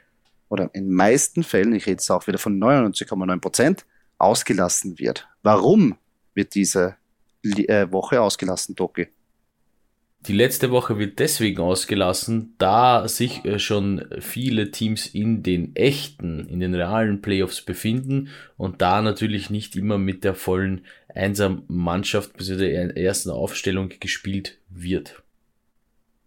[0.49, 3.87] oder in meisten Fällen, ich rede jetzt auch wieder von 99,9 Prozent,
[4.19, 5.29] ausgelassen wird.
[5.43, 5.97] Warum
[6.35, 6.97] wird diese
[7.43, 9.09] äh, Woche ausgelassen, Doki?
[10.27, 16.49] Die letzte Woche wird deswegen ausgelassen, da sich äh, schon viele Teams in den echten,
[16.49, 20.85] in den realen Playoffs befinden und da natürlich nicht immer mit der vollen
[21.15, 22.57] Einser-Mannschaft bzw.
[22.57, 25.23] der ersten Aufstellung gespielt wird.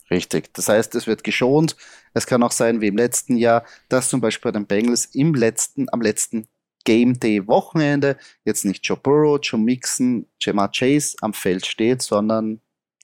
[0.09, 0.53] Richtig.
[0.53, 1.75] Das heißt, es wird geschont.
[2.13, 5.35] Es kann auch sein, wie im letzten Jahr, dass zum Beispiel bei den Bengals im
[5.35, 6.47] letzten, am letzten
[6.85, 12.61] Game Day Wochenende jetzt nicht Joe Burrow, Joe Mixon, Jamar Chase am Feld steht, sondern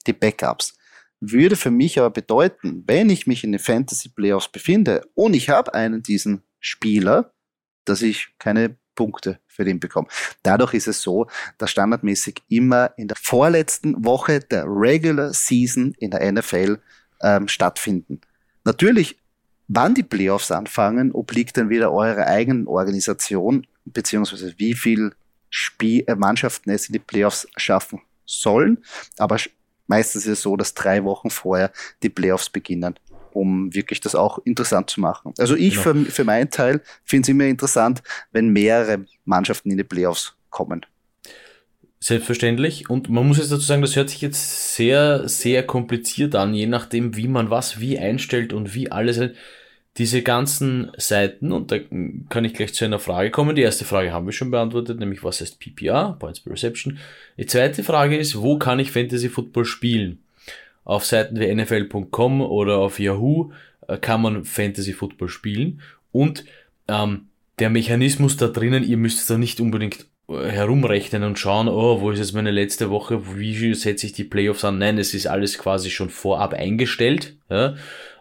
[0.08, 0.77] die Backups.
[1.19, 5.49] Würde für mich aber bedeuten, wenn ich mich in den Fantasy Playoffs befinde und ich
[5.49, 7.32] habe einen diesen Spieler,
[7.86, 10.08] dass ich keine Punkte für den bekommen.
[10.43, 16.12] Dadurch ist es so, dass standardmäßig immer in der vorletzten Woche der Regular Season in
[16.12, 16.80] der NFL
[17.21, 18.21] ähm, stattfinden.
[18.63, 19.17] Natürlich,
[19.67, 25.12] wann die Playoffs anfangen, obliegt dann wieder eurer eigenen Organisation, beziehungsweise wie viel
[25.49, 28.84] Spiel, äh, Mannschaften es in die Playoffs schaffen sollen.
[29.17, 29.38] Aber
[29.88, 31.71] meistens ist es so, dass drei Wochen vorher
[32.04, 33.00] die Playoffs beginnen
[33.36, 35.34] um wirklich das auch interessant zu machen.
[35.38, 35.82] Also ich genau.
[35.82, 40.86] für, für meinen Teil finde es immer interessant, wenn mehrere Mannschaften in die Playoffs kommen.
[42.00, 42.89] Selbstverständlich.
[42.89, 46.67] Und man muss jetzt dazu sagen, das hört sich jetzt sehr, sehr kompliziert an, je
[46.67, 49.19] nachdem, wie man was wie einstellt und wie alles.
[49.97, 51.77] Diese ganzen Seiten, und da
[52.29, 53.55] kann ich gleich zu einer Frage kommen.
[53.55, 56.99] Die erste Frage haben wir schon beantwortet, nämlich was heißt PPR, Points per Reception.
[57.38, 60.19] Die zweite Frage ist, wo kann ich Fantasy Football spielen?
[60.84, 63.51] Auf Seiten wie NFL.com oder auf Yahoo
[63.88, 65.81] äh, kann man Fantasy Football spielen
[66.12, 66.45] und
[66.88, 67.27] ähm,
[67.60, 72.12] der Mechanismus da drinnen, ihr müsst da nicht unbedingt äh, herumrechnen und schauen, oh, wo
[72.12, 74.77] ist jetzt meine letzte Woche, wie setze ich die Playoffs an?
[74.77, 77.36] Nein, es ist alles quasi schon vorab eingestellt.
[77.49, 77.75] Ja?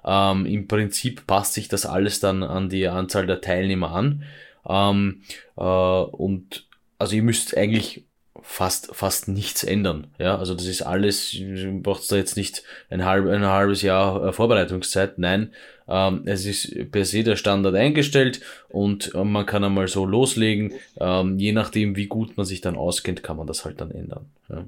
[0.05, 4.25] Ähm, Im Prinzip passt sich das alles dann an die Anzahl der Teilnehmer an.
[4.69, 5.23] Ähm,
[5.57, 6.67] äh, und
[6.99, 8.05] also ihr müsst eigentlich
[8.45, 10.09] fast, fast nichts ändern.
[10.19, 14.29] Ja, also das ist alles, du brauchst da jetzt nicht ein, halb, ein halbes Jahr
[14.29, 15.19] äh, Vorbereitungszeit.
[15.19, 15.53] Nein,
[15.89, 20.73] ähm, es ist per se der Standard eingestellt und äh, man kann einmal so loslegen.
[20.99, 24.31] Ähm, je nachdem, wie gut man sich dann auskennt, kann man das halt dann ändern.
[24.49, 24.67] Ja.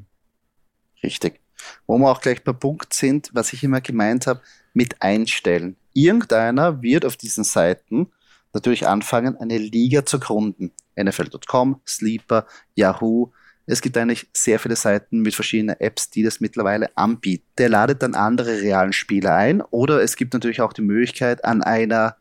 [1.03, 1.41] Richtig.
[1.87, 4.41] Wo wir auch gleich bei Punkt sind, was ich immer gemeint habe,
[4.77, 5.77] mit einstellen.
[5.95, 8.13] Irgendeiner wird auf diesen Seiten
[8.53, 10.71] natürlich anfangen, eine Liga zu gründen.
[10.99, 13.33] NFL.com, Sleeper, Yahoo,
[13.65, 17.45] es gibt eigentlich sehr viele Seiten mit verschiedenen Apps, die das mittlerweile anbieten.
[17.59, 21.63] Der ladet dann andere realen Spieler ein oder es gibt natürlich auch die Möglichkeit, an
[21.63, 22.17] einer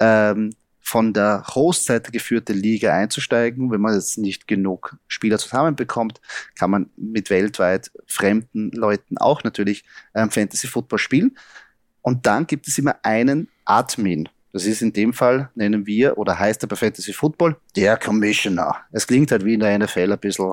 [0.00, 3.70] ähm, von der Host-Seite geführte Liga einzusteigen.
[3.70, 6.20] Wenn man jetzt nicht genug Spieler zusammenbekommt,
[6.54, 11.38] kann man mit weltweit fremden Leuten auch natürlich ähm, Fantasy Football spielen.
[12.04, 14.28] Und dann gibt es immer einen Admin.
[14.52, 18.76] Das ist in dem Fall, nennen wir, oder heißt er bei Fantasy Football, der Commissioner.
[18.92, 20.52] Es klingt halt wie in der NFL ein bisschen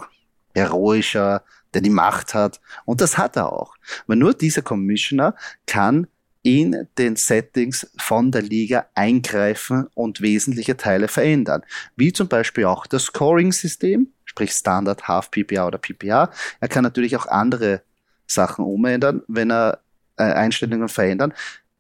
[0.56, 2.62] heroischer, der die Macht hat.
[2.86, 3.76] Und das hat er auch.
[4.08, 5.36] Weil nur dieser Commissioner
[5.68, 6.08] kann
[6.42, 11.64] in den Settings von der Liga eingreifen und wesentliche Teile verändern.
[11.98, 16.32] Wie zum Beispiel auch das Scoring-System, sprich Standard, Half PPA oder PPA.
[16.62, 17.82] Er kann natürlich auch andere
[18.26, 19.82] Sachen umändern, wenn er
[20.22, 21.34] Einstellungen verändern.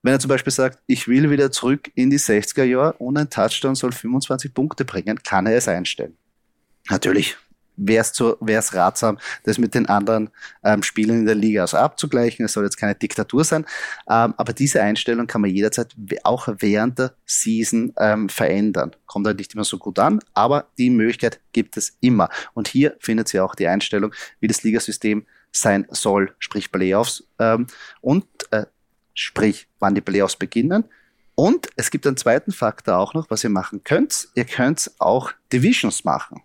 [0.03, 3.29] Wenn er zum Beispiel sagt, ich will wieder zurück in die 60er Jahre und ein
[3.29, 6.17] Touchdown soll 25 Punkte bringen, kann er es einstellen.
[6.89, 7.37] Natürlich
[7.77, 8.03] wäre
[8.59, 10.29] es ratsam, das mit den anderen
[10.63, 12.45] ähm, Spielen in der Liga also abzugleichen.
[12.45, 13.65] Es soll jetzt keine Diktatur sein,
[14.09, 18.91] ähm, aber diese Einstellung kann man jederzeit auch während der Season ähm, verändern.
[19.05, 22.29] Kommt halt nicht immer so gut an, aber die Möglichkeit gibt es immer.
[22.53, 27.67] Und hier findet ihr auch die Einstellung, wie das Ligasystem sein soll, sprich Playoffs ähm,
[28.01, 28.65] und äh,
[29.13, 30.85] sprich, wann die Playoffs beginnen.
[31.35, 34.27] Und es gibt einen zweiten Faktor auch noch, was ihr machen könnt.
[34.35, 36.41] Ihr könnt auch Divisions machen.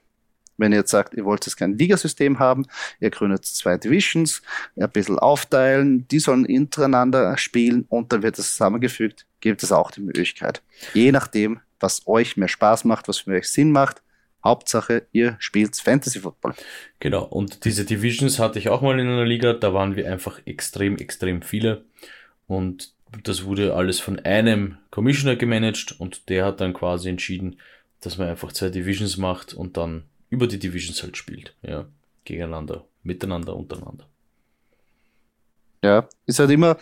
[0.59, 2.67] Wenn ihr jetzt sagt, ihr wollt jetzt kein Ligasystem haben,
[2.99, 4.41] ihr gründet zwei Divisions,
[4.77, 9.91] ein bisschen aufteilen, die sollen untereinander spielen und dann wird das zusammengefügt, gibt es auch
[9.91, 10.63] die Möglichkeit.
[10.95, 14.03] Je nachdem, was euch mehr Spaß macht, was für euch Sinn macht.
[14.47, 16.55] Hauptsache, ihr spielt Fantasy Football.
[17.01, 20.41] Genau, und diese Divisions hatte ich auch mal in einer Liga, da waren wir einfach
[20.47, 21.85] extrem, extrem viele.
[22.47, 27.59] Und das wurde alles von einem Commissioner gemanagt und der hat dann quasi entschieden,
[28.01, 31.55] dass man einfach zwei Divisions macht und dann über die Divisions halt spielt.
[31.63, 31.87] Ja,
[32.25, 34.07] gegeneinander, miteinander, untereinander.
[35.83, 36.77] Ja, ist halt immer,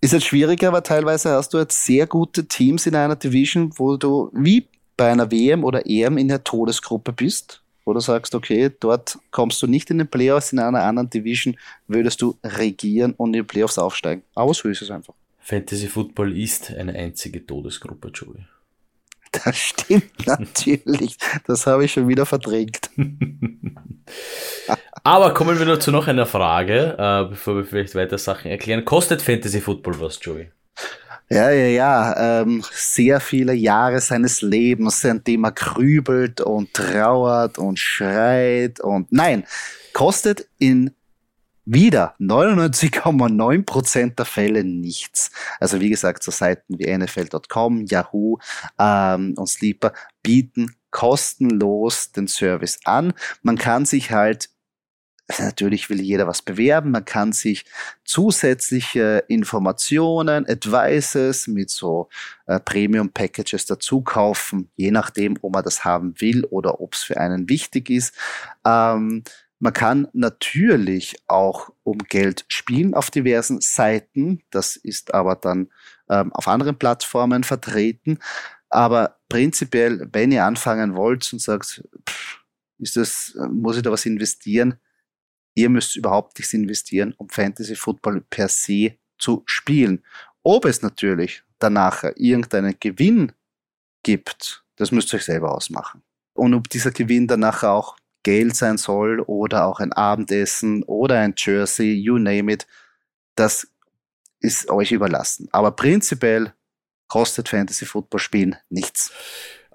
[0.00, 3.96] ist halt schwieriger, aber teilweise hast du jetzt sehr gute Teams in einer Division, wo
[3.96, 8.70] du wie bei einer WM oder EM in der Todesgruppe bist, wo du sagst, okay,
[8.80, 11.56] dort kommst du nicht in den Playoffs, in einer anderen Division
[11.86, 14.22] würdest du regieren und in die Playoffs aufsteigen.
[14.34, 15.14] Aber so ist es einfach.
[15.40, 18.46] Fantasy Football ist eine einzige Todesgruppe, Joey.
[19.30, 21.16] Das stimmt natürlich.
[21.46, 22.90] Das habe ich schon wieder verdrängt.
[25.04, 28.84] Aber kommen wir nur zu noch einer Frage, äh, bevor wir vielleicht weiter Sachen erklären.
[28.84, 30.50] Kostet Fantasy Football was, Joey?
[31.28, 32.42] Ja, ja, ja.
[32.42, 39.10] Ähm, sehr viele Jahre seines Lebens, an dem er grübelt und trauert und schreit und
[39.10, 39.44] nein,
[39.92, 40.92] kostet in
[41.64, 45.32] wieder 99,9% der Fälle nichts.
[45.58, 48.38] Also wie gesagt, so Seiten wie NFL.com, Yahoo
[48.78, 53.12] ähm, und Sleeper bieten kostenlos den Service an.
[53.42, 54.48] Man kann sich halt
[55.38, 56.92] natürlich will jeder was bewerben.
[56.92, 57.64] Man kann sich
[58.04, 62.08] zusätzliche Informationen, Advices mit so
[62.46, 67.18] äh, Premium-Packages dazu kaufen, je nachdem, ob man das haben will oder ob es für
[67.18, 68.14] einen wichtig ist.
[68.64, 69.24] Ähm,
[69.58, 74.42] man kann natürlich auch um Geld spielen auf diversen Seiten.
[74.50, 75.70] Das ist aber dann
[76.10, 78.18] ähm, auf anderen Plattformen vertreten.
[78.68, 82.44] Aber prinzipiell, wenn ihr anfangen wollt und sagt, pff,
[82.78, 84.78] ist das, muss ich da was investieren?
[85.56, 90.04] Ihr müsst überhaupt nichts investieren, um Fantasy Football per se zu spielen.
[90.42, 93.32] Ob es natürlich danach irgendeinen Gewinn
[94.02, 96.02] gibt, das müsst ihr euch selber ausmachen.
[96.34, 101.34] Und ob dieser Gewinn danach auch Geld sein soll oder auch ein Abendessen oder ein
[101.38, 102.66] Jersey, you name it,
[103.34, 103.66] das
[104.40, 105.48] ist euch überlassen.
[105.52, 106.52] Aber prinzipiell
[107.08, 109.10] kostet Fantasy Football Spielen nichts.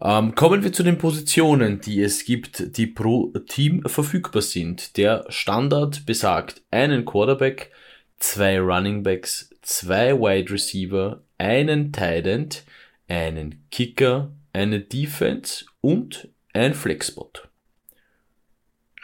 [0.03, 4.97] Ähm, kommen wir zu den Positionen, die es gibt, die pro Team verfügbar sind.
[4.97, 7.71] Der Standard besagt einen Quarterback,
[8.17, 12.63] zwei Running Backs, zwei Wide Receiver, einen Tight End,
[13.07, 17.47] einen Kicker, eine Defense und ein Flexbot.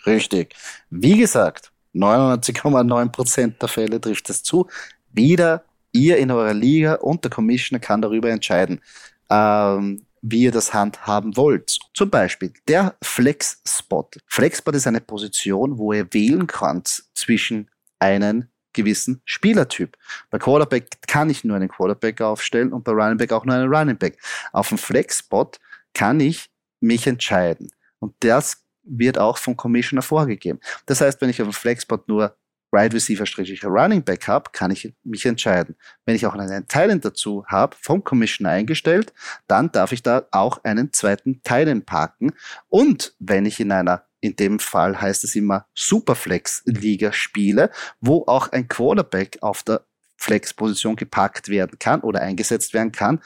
[0.08, 0.56] Richtig.
[0.90, 4.68] Wie gesagt, 99,9% der Fälle trifft es zu.
[5.12, 8.82] Wieder ihr in eurer Liga und der Commissioner kann darüber entscheiden,
[9.30, 10.02] ähm,
[10.32, 11.78] wie ihr das handhaben wollt.
[11.94, 14.10] Zum Beispiel der Flex-Spot.
[14.28, 19.98] Flex-Spot ist eine Position, wo ihr wählen könnt zwischen einen gewissen Spielertyp.
[20.30, 23.74] Bei Quarterback kann ich nur einen Quarterback aufstellen und bei Running Back auch nur einen
[23.74, 24.20] Running Back.
[24.52, 25.52] Auf dem Flex-Spot
[25.94, 27.72] kann ich mich entscheiden.
[28.00, 30.60] Und das wird auch vom Commissioner vorgegeben.
[30.86, 32.36] Das heißt, wenn ich auf dem Flexbot nur
[32.78, 33.26] Right Receiver
[33.64, 35.76] Running Back habe, kann ich mich entscheiden.
[36.06, 39.14] Wenn ich auch einen Talent dazu habe, vom Commissioner eingestellt,
[39.48, 42.34] dann darf ich da auch einen zweiten Talent parken.
[42.70, 48.52] Und wenn ich in einer in dem Fall heißt es immer Superflex-Liga spiele, wo auch
[48.52, 49.86] ein Quarterback auf der
[50.18, 53.22] Flex-Position gepackt werden kann oder eingesetzt werden kann,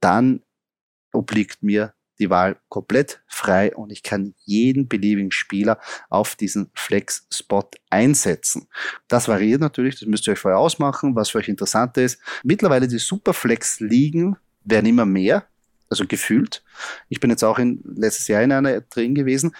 [0.00, 0.42] dann
[1.12, 7.68] obliegt mir die Wahl komplett frei und ich kann jeden beliebigen Spieler auf diesen Flex-Spot
[7.90, 8.68] einsetzen.
[9.08, 12.20] Das variiert natürlich, das müsst ihr euch vorher ausmachen, was für euch interessant ist.
[12.42, 15.46] Mittlerweile die Superflex-Ligen werden immer mehr,
[15.90, 16.62] also gefühlt.
[17.08, 19.54] Ich bin jetzt auch in, letztes Jahr in einer drin gewesen.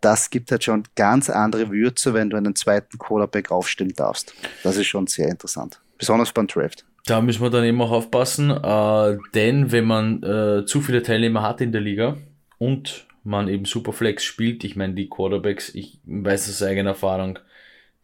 [0.00, 4.34] Das gibt halt schon ganz andere Würze, wenn du einen zweiten Quarterback aufstellen darfst.
[4.62, 5.80] Das ist schon sehr interessant.
[5.96, 6.84] Besonders beim Draft.
[7.06, 11.42] Da müssen wir dann eben auch aufpassen, äh, denn wenn man äh, zu viele Teilnehmer
[11.42, 12.16] hat in der Liga
[12.58, 17.38] und man eben Superflex spielt, ich meine die Quarterbacks, ich weiß aus eigener Erfahrung,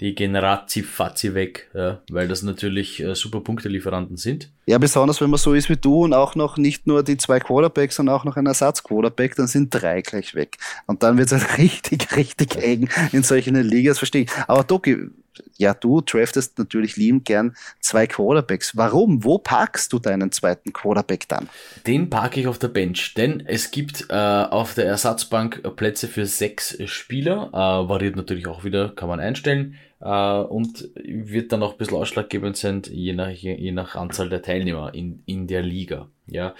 [0.00, 4.50] die gehen ratzi-fatzi weg, ja, weil das natürlich äh, super Punktelieferanten sind.
[4.66, 7.38] Ja, besonders wenn man so ist wie du und auch noch nicht nur die zwei
[7.38, 10.56] Quarterbacks, sondern auch noch ein Ersatz-Quarterback, dann sind drei gleich weg.
[10.86, 14.30] Und dann wird es halt richtig, richtig eng in solchen Ligas, verstehe ich.
[14.46, 15.10] Aber Doki,
[15.56, 18.76] ja, du draftest natürlich lieben gern zwei Quarterbacks.
[18.76, 19.24] Warum?
[19.24, 21.48] Wo parkst du deinen zweiten Quarterback dann?
[21.86, 26.26] Den parke ich auf der Bench, denn es gibt äh, auf der Ersatzbank Plätze für
[26.26, 27.50] sechs Spieler.
[27.52, 29.76] Äh, variiert natürlich auch wieder, kann man einstellen.
[30.00, 34.42] Äh, und wird dann auch ein bisschen ausschlaggebend sein, je nach, je nach Anzahl der
[34.42, 36.08] Teilnehmer in, in der Liga.
[36.26, 36.54] Ja,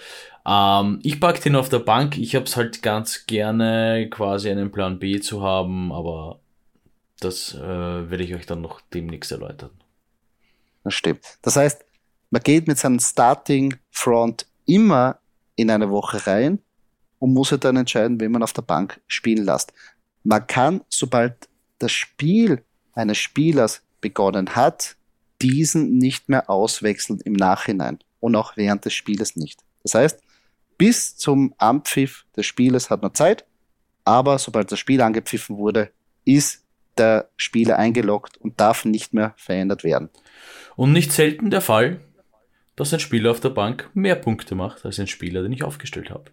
[0.45, 2.17] ähm, ich parke den auf der Bank.
[2.17, 6.39] Ich habe es halt ganz gerne, quasi einen Plan B zu haben, aber
[7.23, 9.71] das äh, werde ich euch dann noch demnächst erläutern.
[10.83, 11.21] Das stimmt.
[11.41, 11.85] Das heißt,
[12.29, 15.19] man geht mit seinem Starting Front immer
[15.55, 16.59] in eine Woche rein
[17.19, 19.73] und muss dann entscheiden, wen man auf der Bank spielen lässt.
[20.23, 24.95] Man kann, sobald das Spiel eines Spielers begonnen hat,
[25.41, 29.63] diesen nicht mehr auswechseln im Nachhinein und auch während des Spieles nicht.
[29.83, 30.19] Das heißt,
[30.77, 33.45] bis zum Ampfiff des Spieles hat man Zeit,
[34.03, 35.91] aber sobald das Spiel angepfiffen wurde,
[36.25, 36.63] ist
[36.97, 40.09] der Spieler eingeloggt und darf nicht mehr verändert werden.
[40.75, 42.01] Und nicht selten der Fall,
[42.75, 46.09] dass ein Spieler auf der Bank mehr Punkte macht als ein Spieler, den ich aufgestellt
[46.09, 46.31] habe.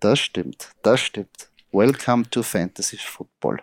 [0.00, 1.50] Das stimmt, das stimmt.
[1.70, 3.62] Welcome to Fantasy Football.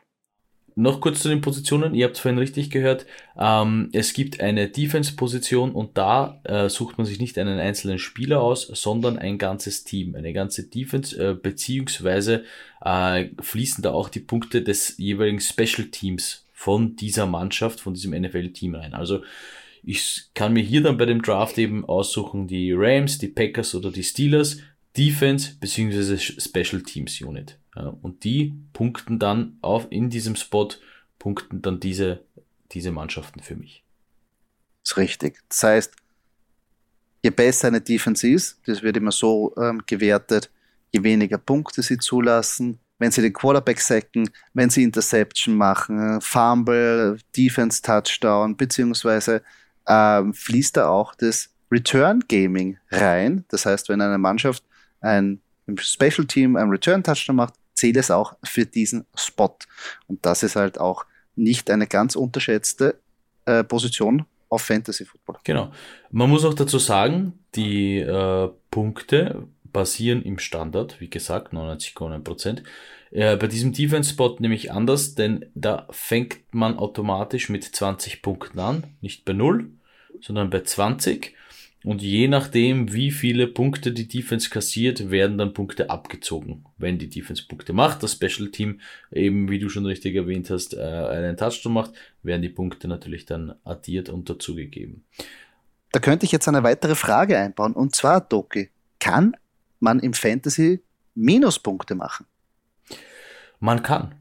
[0.80, 1.94] Noch kurz zu den Positionen.
[1.94, 3.06] Ihr habt es vorhin richtig gehört.
[3.38, 8.40] Ähm, es gibt eine Defense-Position und da äh, sucht man sich nicht einen einzelnen Spieler
[8.42, 10.16] aus, sondern ein ganzes Team.
[10.16, 12.46] Eine ganze Defense, äh, beziehungsweise
[12.80, 18.12] äh, fließen da auch die Punkte des jeweiligen Special Teams von dieser Mannschaft, von diesem
[18.12, 18.94] NFL-Team rein.
[18.94, 19.22] Also
[19.84, 23.92] ich kann mir hier dann bei dem Draft eben aussuchen, die Rams, die Packers oder
[23.92, 24.60] die Steelers,
[24.98, 27.58] Defense beziehungsweise Special Teams Unit.
[27.88, 30.70] Und die punkten dann auf in diesem Spot,
[31.18, 32.24] punkten dann diese,
[32.72, 33.84] diese Mannschaften für mich.
[34.84, 35.40] Das ist richtig.
[35.50, 35.94] Das heißt,
[37.24, 40.50] je besser eine Defense ist, das wird immer so ähm, gewertet,
[40.92, 47.18] je weniger Punkte sie zulassen, wenn sie den Quarterback sacken, wenn sie Interception machen, Fumble,
[47.36, 49.42] Defense Touchdown, beziehungsweise
[49.88, 53.46] ähm, fließt da auch das Return Gaming rein.
[53.50, 54.64] Das heißt, wenn eine Mannschaft
[55.02, 55.42] ein
[55.78, 59.56] Special Team ein Return Touchdown macht, zählt es auch für diesen Spot.
[60.08, 61.06] Und das ist halt auch
[61.36, 63.00] nicht eine ganz unterschätzte
[63.46, 65.38] äh, Position auf Fantasy Football.
[65.46, 65.72] Genau.
[66.12, 72.64] Man muss auch dazu sagen, die äh, Punkte basieren im Standard, wie gesagt, 99,9%.
[73.12, 78.84] Äh, bei diesem Defense-Spot nämlich anders, denn da fängt man automatisch mit 20 Punkten an,
[79.00, 79.70] nicht bei 0,
[80.20, 81.34] sondern bei 20.
[81.86, 86.66] Und je nachdem, wie viele Punkte die Defense kassiert, werden dann Punkte abgezogen.
[86.78, 90.74] Wenn die Defense Punkte macht, das Special Team eben, wie du schon richtig erwähnt hast,
[90.74, 95.06] äh, einen Touchdown macht, werden die Punkte natürlich dann addiert und dazugegeben.
[95.94, 97.74] Da könnte ich jetzt eine weitere Frage einbauen.
[97.74, 98.70] Und zwar, Doki,
[99.00, 99.38] kann
[99.80, 100.82] man im Fantasy
[101.16, 102.26] Minuspunkte machen?
[103.60, 104.16] Man kann.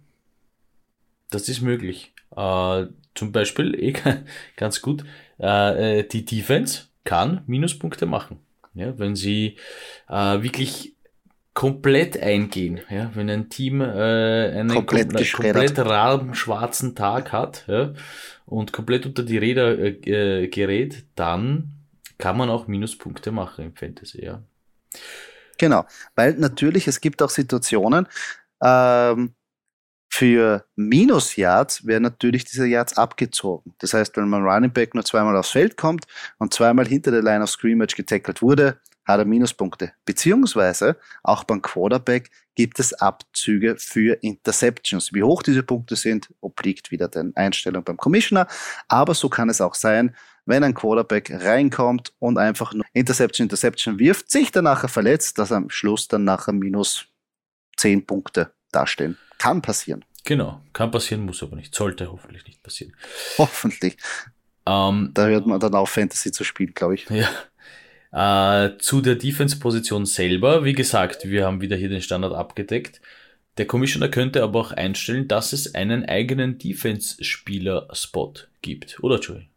[1.31, 2.13] Das ist möglich.
[2.37, 3.95] Äh, zum Beispiel, eh,
[4.57, 5.05] ganz gut,
[5.41, 8.39] äh, äh, die Defense kann Minuspunkte machen.
[8.75, 9.57] Ja, wenn sie
[10.09, 10.95] äh, wirklich
[11.55, 17.65] komplett eingehen, ja, wenn ein Team äh, einen komplett, kom komplett raren schwarzen Tag hat
[17.67, 17.95] ja,
[18.47, 19.89] und komplett unter die Räder äh,
[20.45, 21.73] äh, gerät, dann
[22.17, 24.41] kann man auch Minuspunkte machen im Fantasy, ja.
[25.59, 25.85] Genau,
[26.15, 28.07] weil natürlich es gibt auch Situationen,
[28.63, 29.35] ähm,
[30.09, 33.75] für Minus-Yards werden natürlich diese Yards abgezogen.
[33.79, 36.07] Das heißt, wenn man Running Back nur zweimal aufs Feld kommt
[36.39, 39.93] und zweimal hinter der Line of Scrimmage getackelt wurde, hat er Minuspunkte.
[40.05, 45.15] Beziehungsweise auch beim Quarterback gibt es Abzüge für Interceptions.
[45.15, 48.47] Wie hoch diese Punkte sind, obliegt wieder den Einstellungen beim Commissioner.
[48.89, 53.99] Aber so kann es auch sein, wenn ein Quarterback reinkommt und einfach nur Interception, Interception
[53.99, 57.07] wirft, sich dann nachher verletzt, dass am Schluss dann nachher minus
[57.77, 59.17] 10 Punkte dastehen.
[59.39, 60.05] Kann passieren.
[60.25, 61.75] Genau, kann passieren, muss aber nicht.
[61.75, 62.95] Sollte hoffentlich nicht passieren.
[63.39, 63.97] Hoffentlich.
[64.67, 67.07] Ähm, da hört man dann auf, Fantasy zu spielen, glaube ich.
[67.09, 67.29] Ja.
[68.67, 73.01] Äh, zu der Defense-Position selber, wie gesagt, wir haben wieder hier den Standard abgedeckt.
[73.59, 79.49] Der Commissioner könnte aber auch einstellen, dass es einen eigenen Defense-Spieler-Spot gibt, oder Joey?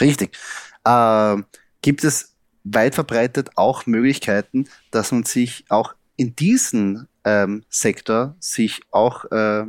[0.00, 0.36] Richtig.
[0.84, 1.36] Äh,
[1.82, 8.80] gibt es weit verbreitet auch Möglichkeiten, dass man sich auch in diesen ähm, Sektor sich
[8.90, 9.64] auch äh,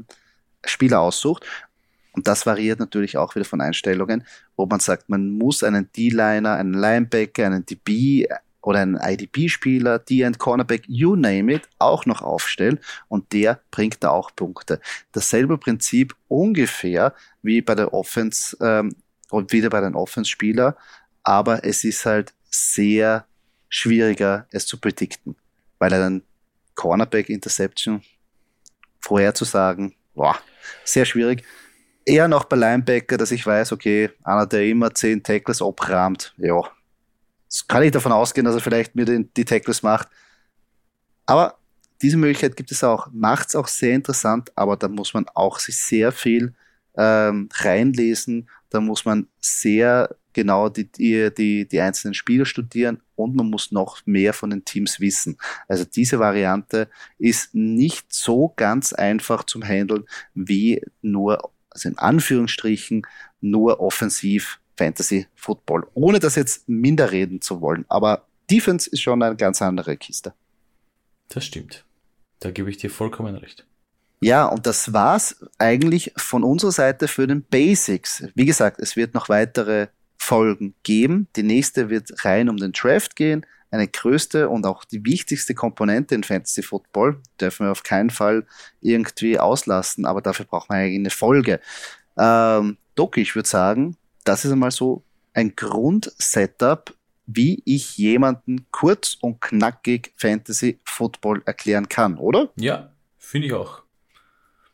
[0.65, 1.45] Spieler aussucht.
[2.13, 4.25] Und das variiert natürlich auch wieder von Einstellungen,
[4.55, 8.27] wo man sagt, man muss einen D-Liner, einen Linebacker, einen DB
[8.61, 12.79] oder einen IDP-Spieler, D-End, Cornerback, you name it, auch noch aufstellen
[13.09, 14.79] und der bringt da auch Punkte.
[15.11, 18.95] Dasselbe Prinzip ungefähr wie bei der Offense ähm,
[19.29, 20.77] und wieder bei den Offense-Spieler,
[21.23, 23.25] aber es ist halt sehr
[23.69, 25.35] schwieriger, es zu predikten,
[25.79, 26.21] weil er dann
[26.75, 28.01] Cornerback Interception
[28.99, 30.37] vorherzusagen, boah,
[30.83, 31.43] sehr schwierig.
[32.05, 36.61] Eher noch bei Linebacker, dass ich weiß, okay, einer, der immer zehn Tackles abrahmt, ja,
[37.67, 40.09] kann ich davon ausgehen, dass er vielleicht mir den, die Tackles macht.
[41.25, 41.57] Aber
[42.01, 43.07] diese Möglichkeit gibt es auch.
[43.11, 46.53] Macht es auch sehr interessant, aber da muss man auch sich sehr viel
[46.97, 48.49] ähm, reinlesen.
[48.69, 53.71] Da muss man sehr genau die, die, die, die einzelnen Spieler studieren und man muss
[53.71, 55.37] noch mehr von den Teams wissen.
[55.67, 63.05] Also diese Variante ist nicht so ganz einfach zum Handeln wie nur, also in Anführungsstrichen,
[63.41, 65.87] nur offensiv Fantasy Football.
[65.93, 67.85] Ohne das jetzt minder reden zu wollen.
[67.89, 70.33] Aber Defense ist schon eine ganz andere Kiste.
[71.29, 71.85] Das stimmt.
[72.39, 73.65] Da gebe ich dir vollkommen recht.
[74.21, 78.23] Ja, und das war's eigentlich von unserer Seite für den Basics.
[78.35, 79.87] Wie gesagt, es wird noch weitere
[80.23, 81.27] Folgen geben.
[81.35, 83.45] Die nächste wird rein um den Draft gehen.
[83.71, 87.21] Eine größte und auch die wichtigste Komponente in Fantasy Football.
[87.41, 88.45] Dürfen wir auf keinen Fall
[88.81, 91.59] irgendwie auslassen, aber dafür braucht man eine Folge.
[92.17, 95.03] Ähm, Doki, ich würde sagen, das ist einmal so
[95.33, 96.95] ein Grundsetup,
[97.25, 102.51] wie ich jemanden kurz und knackig Fantasy Football erklären kann, oder?
[102.55, 103.81] Ja, finde ich auch.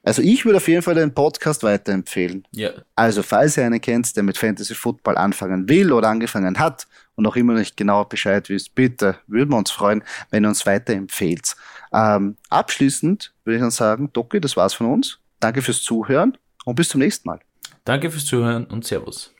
[0.09, 2.43] Also ich würde auf jeden Fall den Podcast weiterempfehlen.
[2.49, 2.71] Ja.
[2.95, 7.25] Also falls ihr einen kennt, der mit Fantasy Football anfangen will oder angefangen hat und
[7.25, 11.55] noch immer nicht genau Bescheid wisst, bitte würden wir uns freuen, wenn ihr uns weiterempfehlt.
[11.93, 15.19] Ähm, abschließend würde ich dann sagen, Doki, das war's von uns.
[15.39, 16.35] Danke fürs Zuhören
[16.65, 17.39] und bis zum nächsten Mal.
[17.85, 19.31] Danke fürs Zuhören und Servus.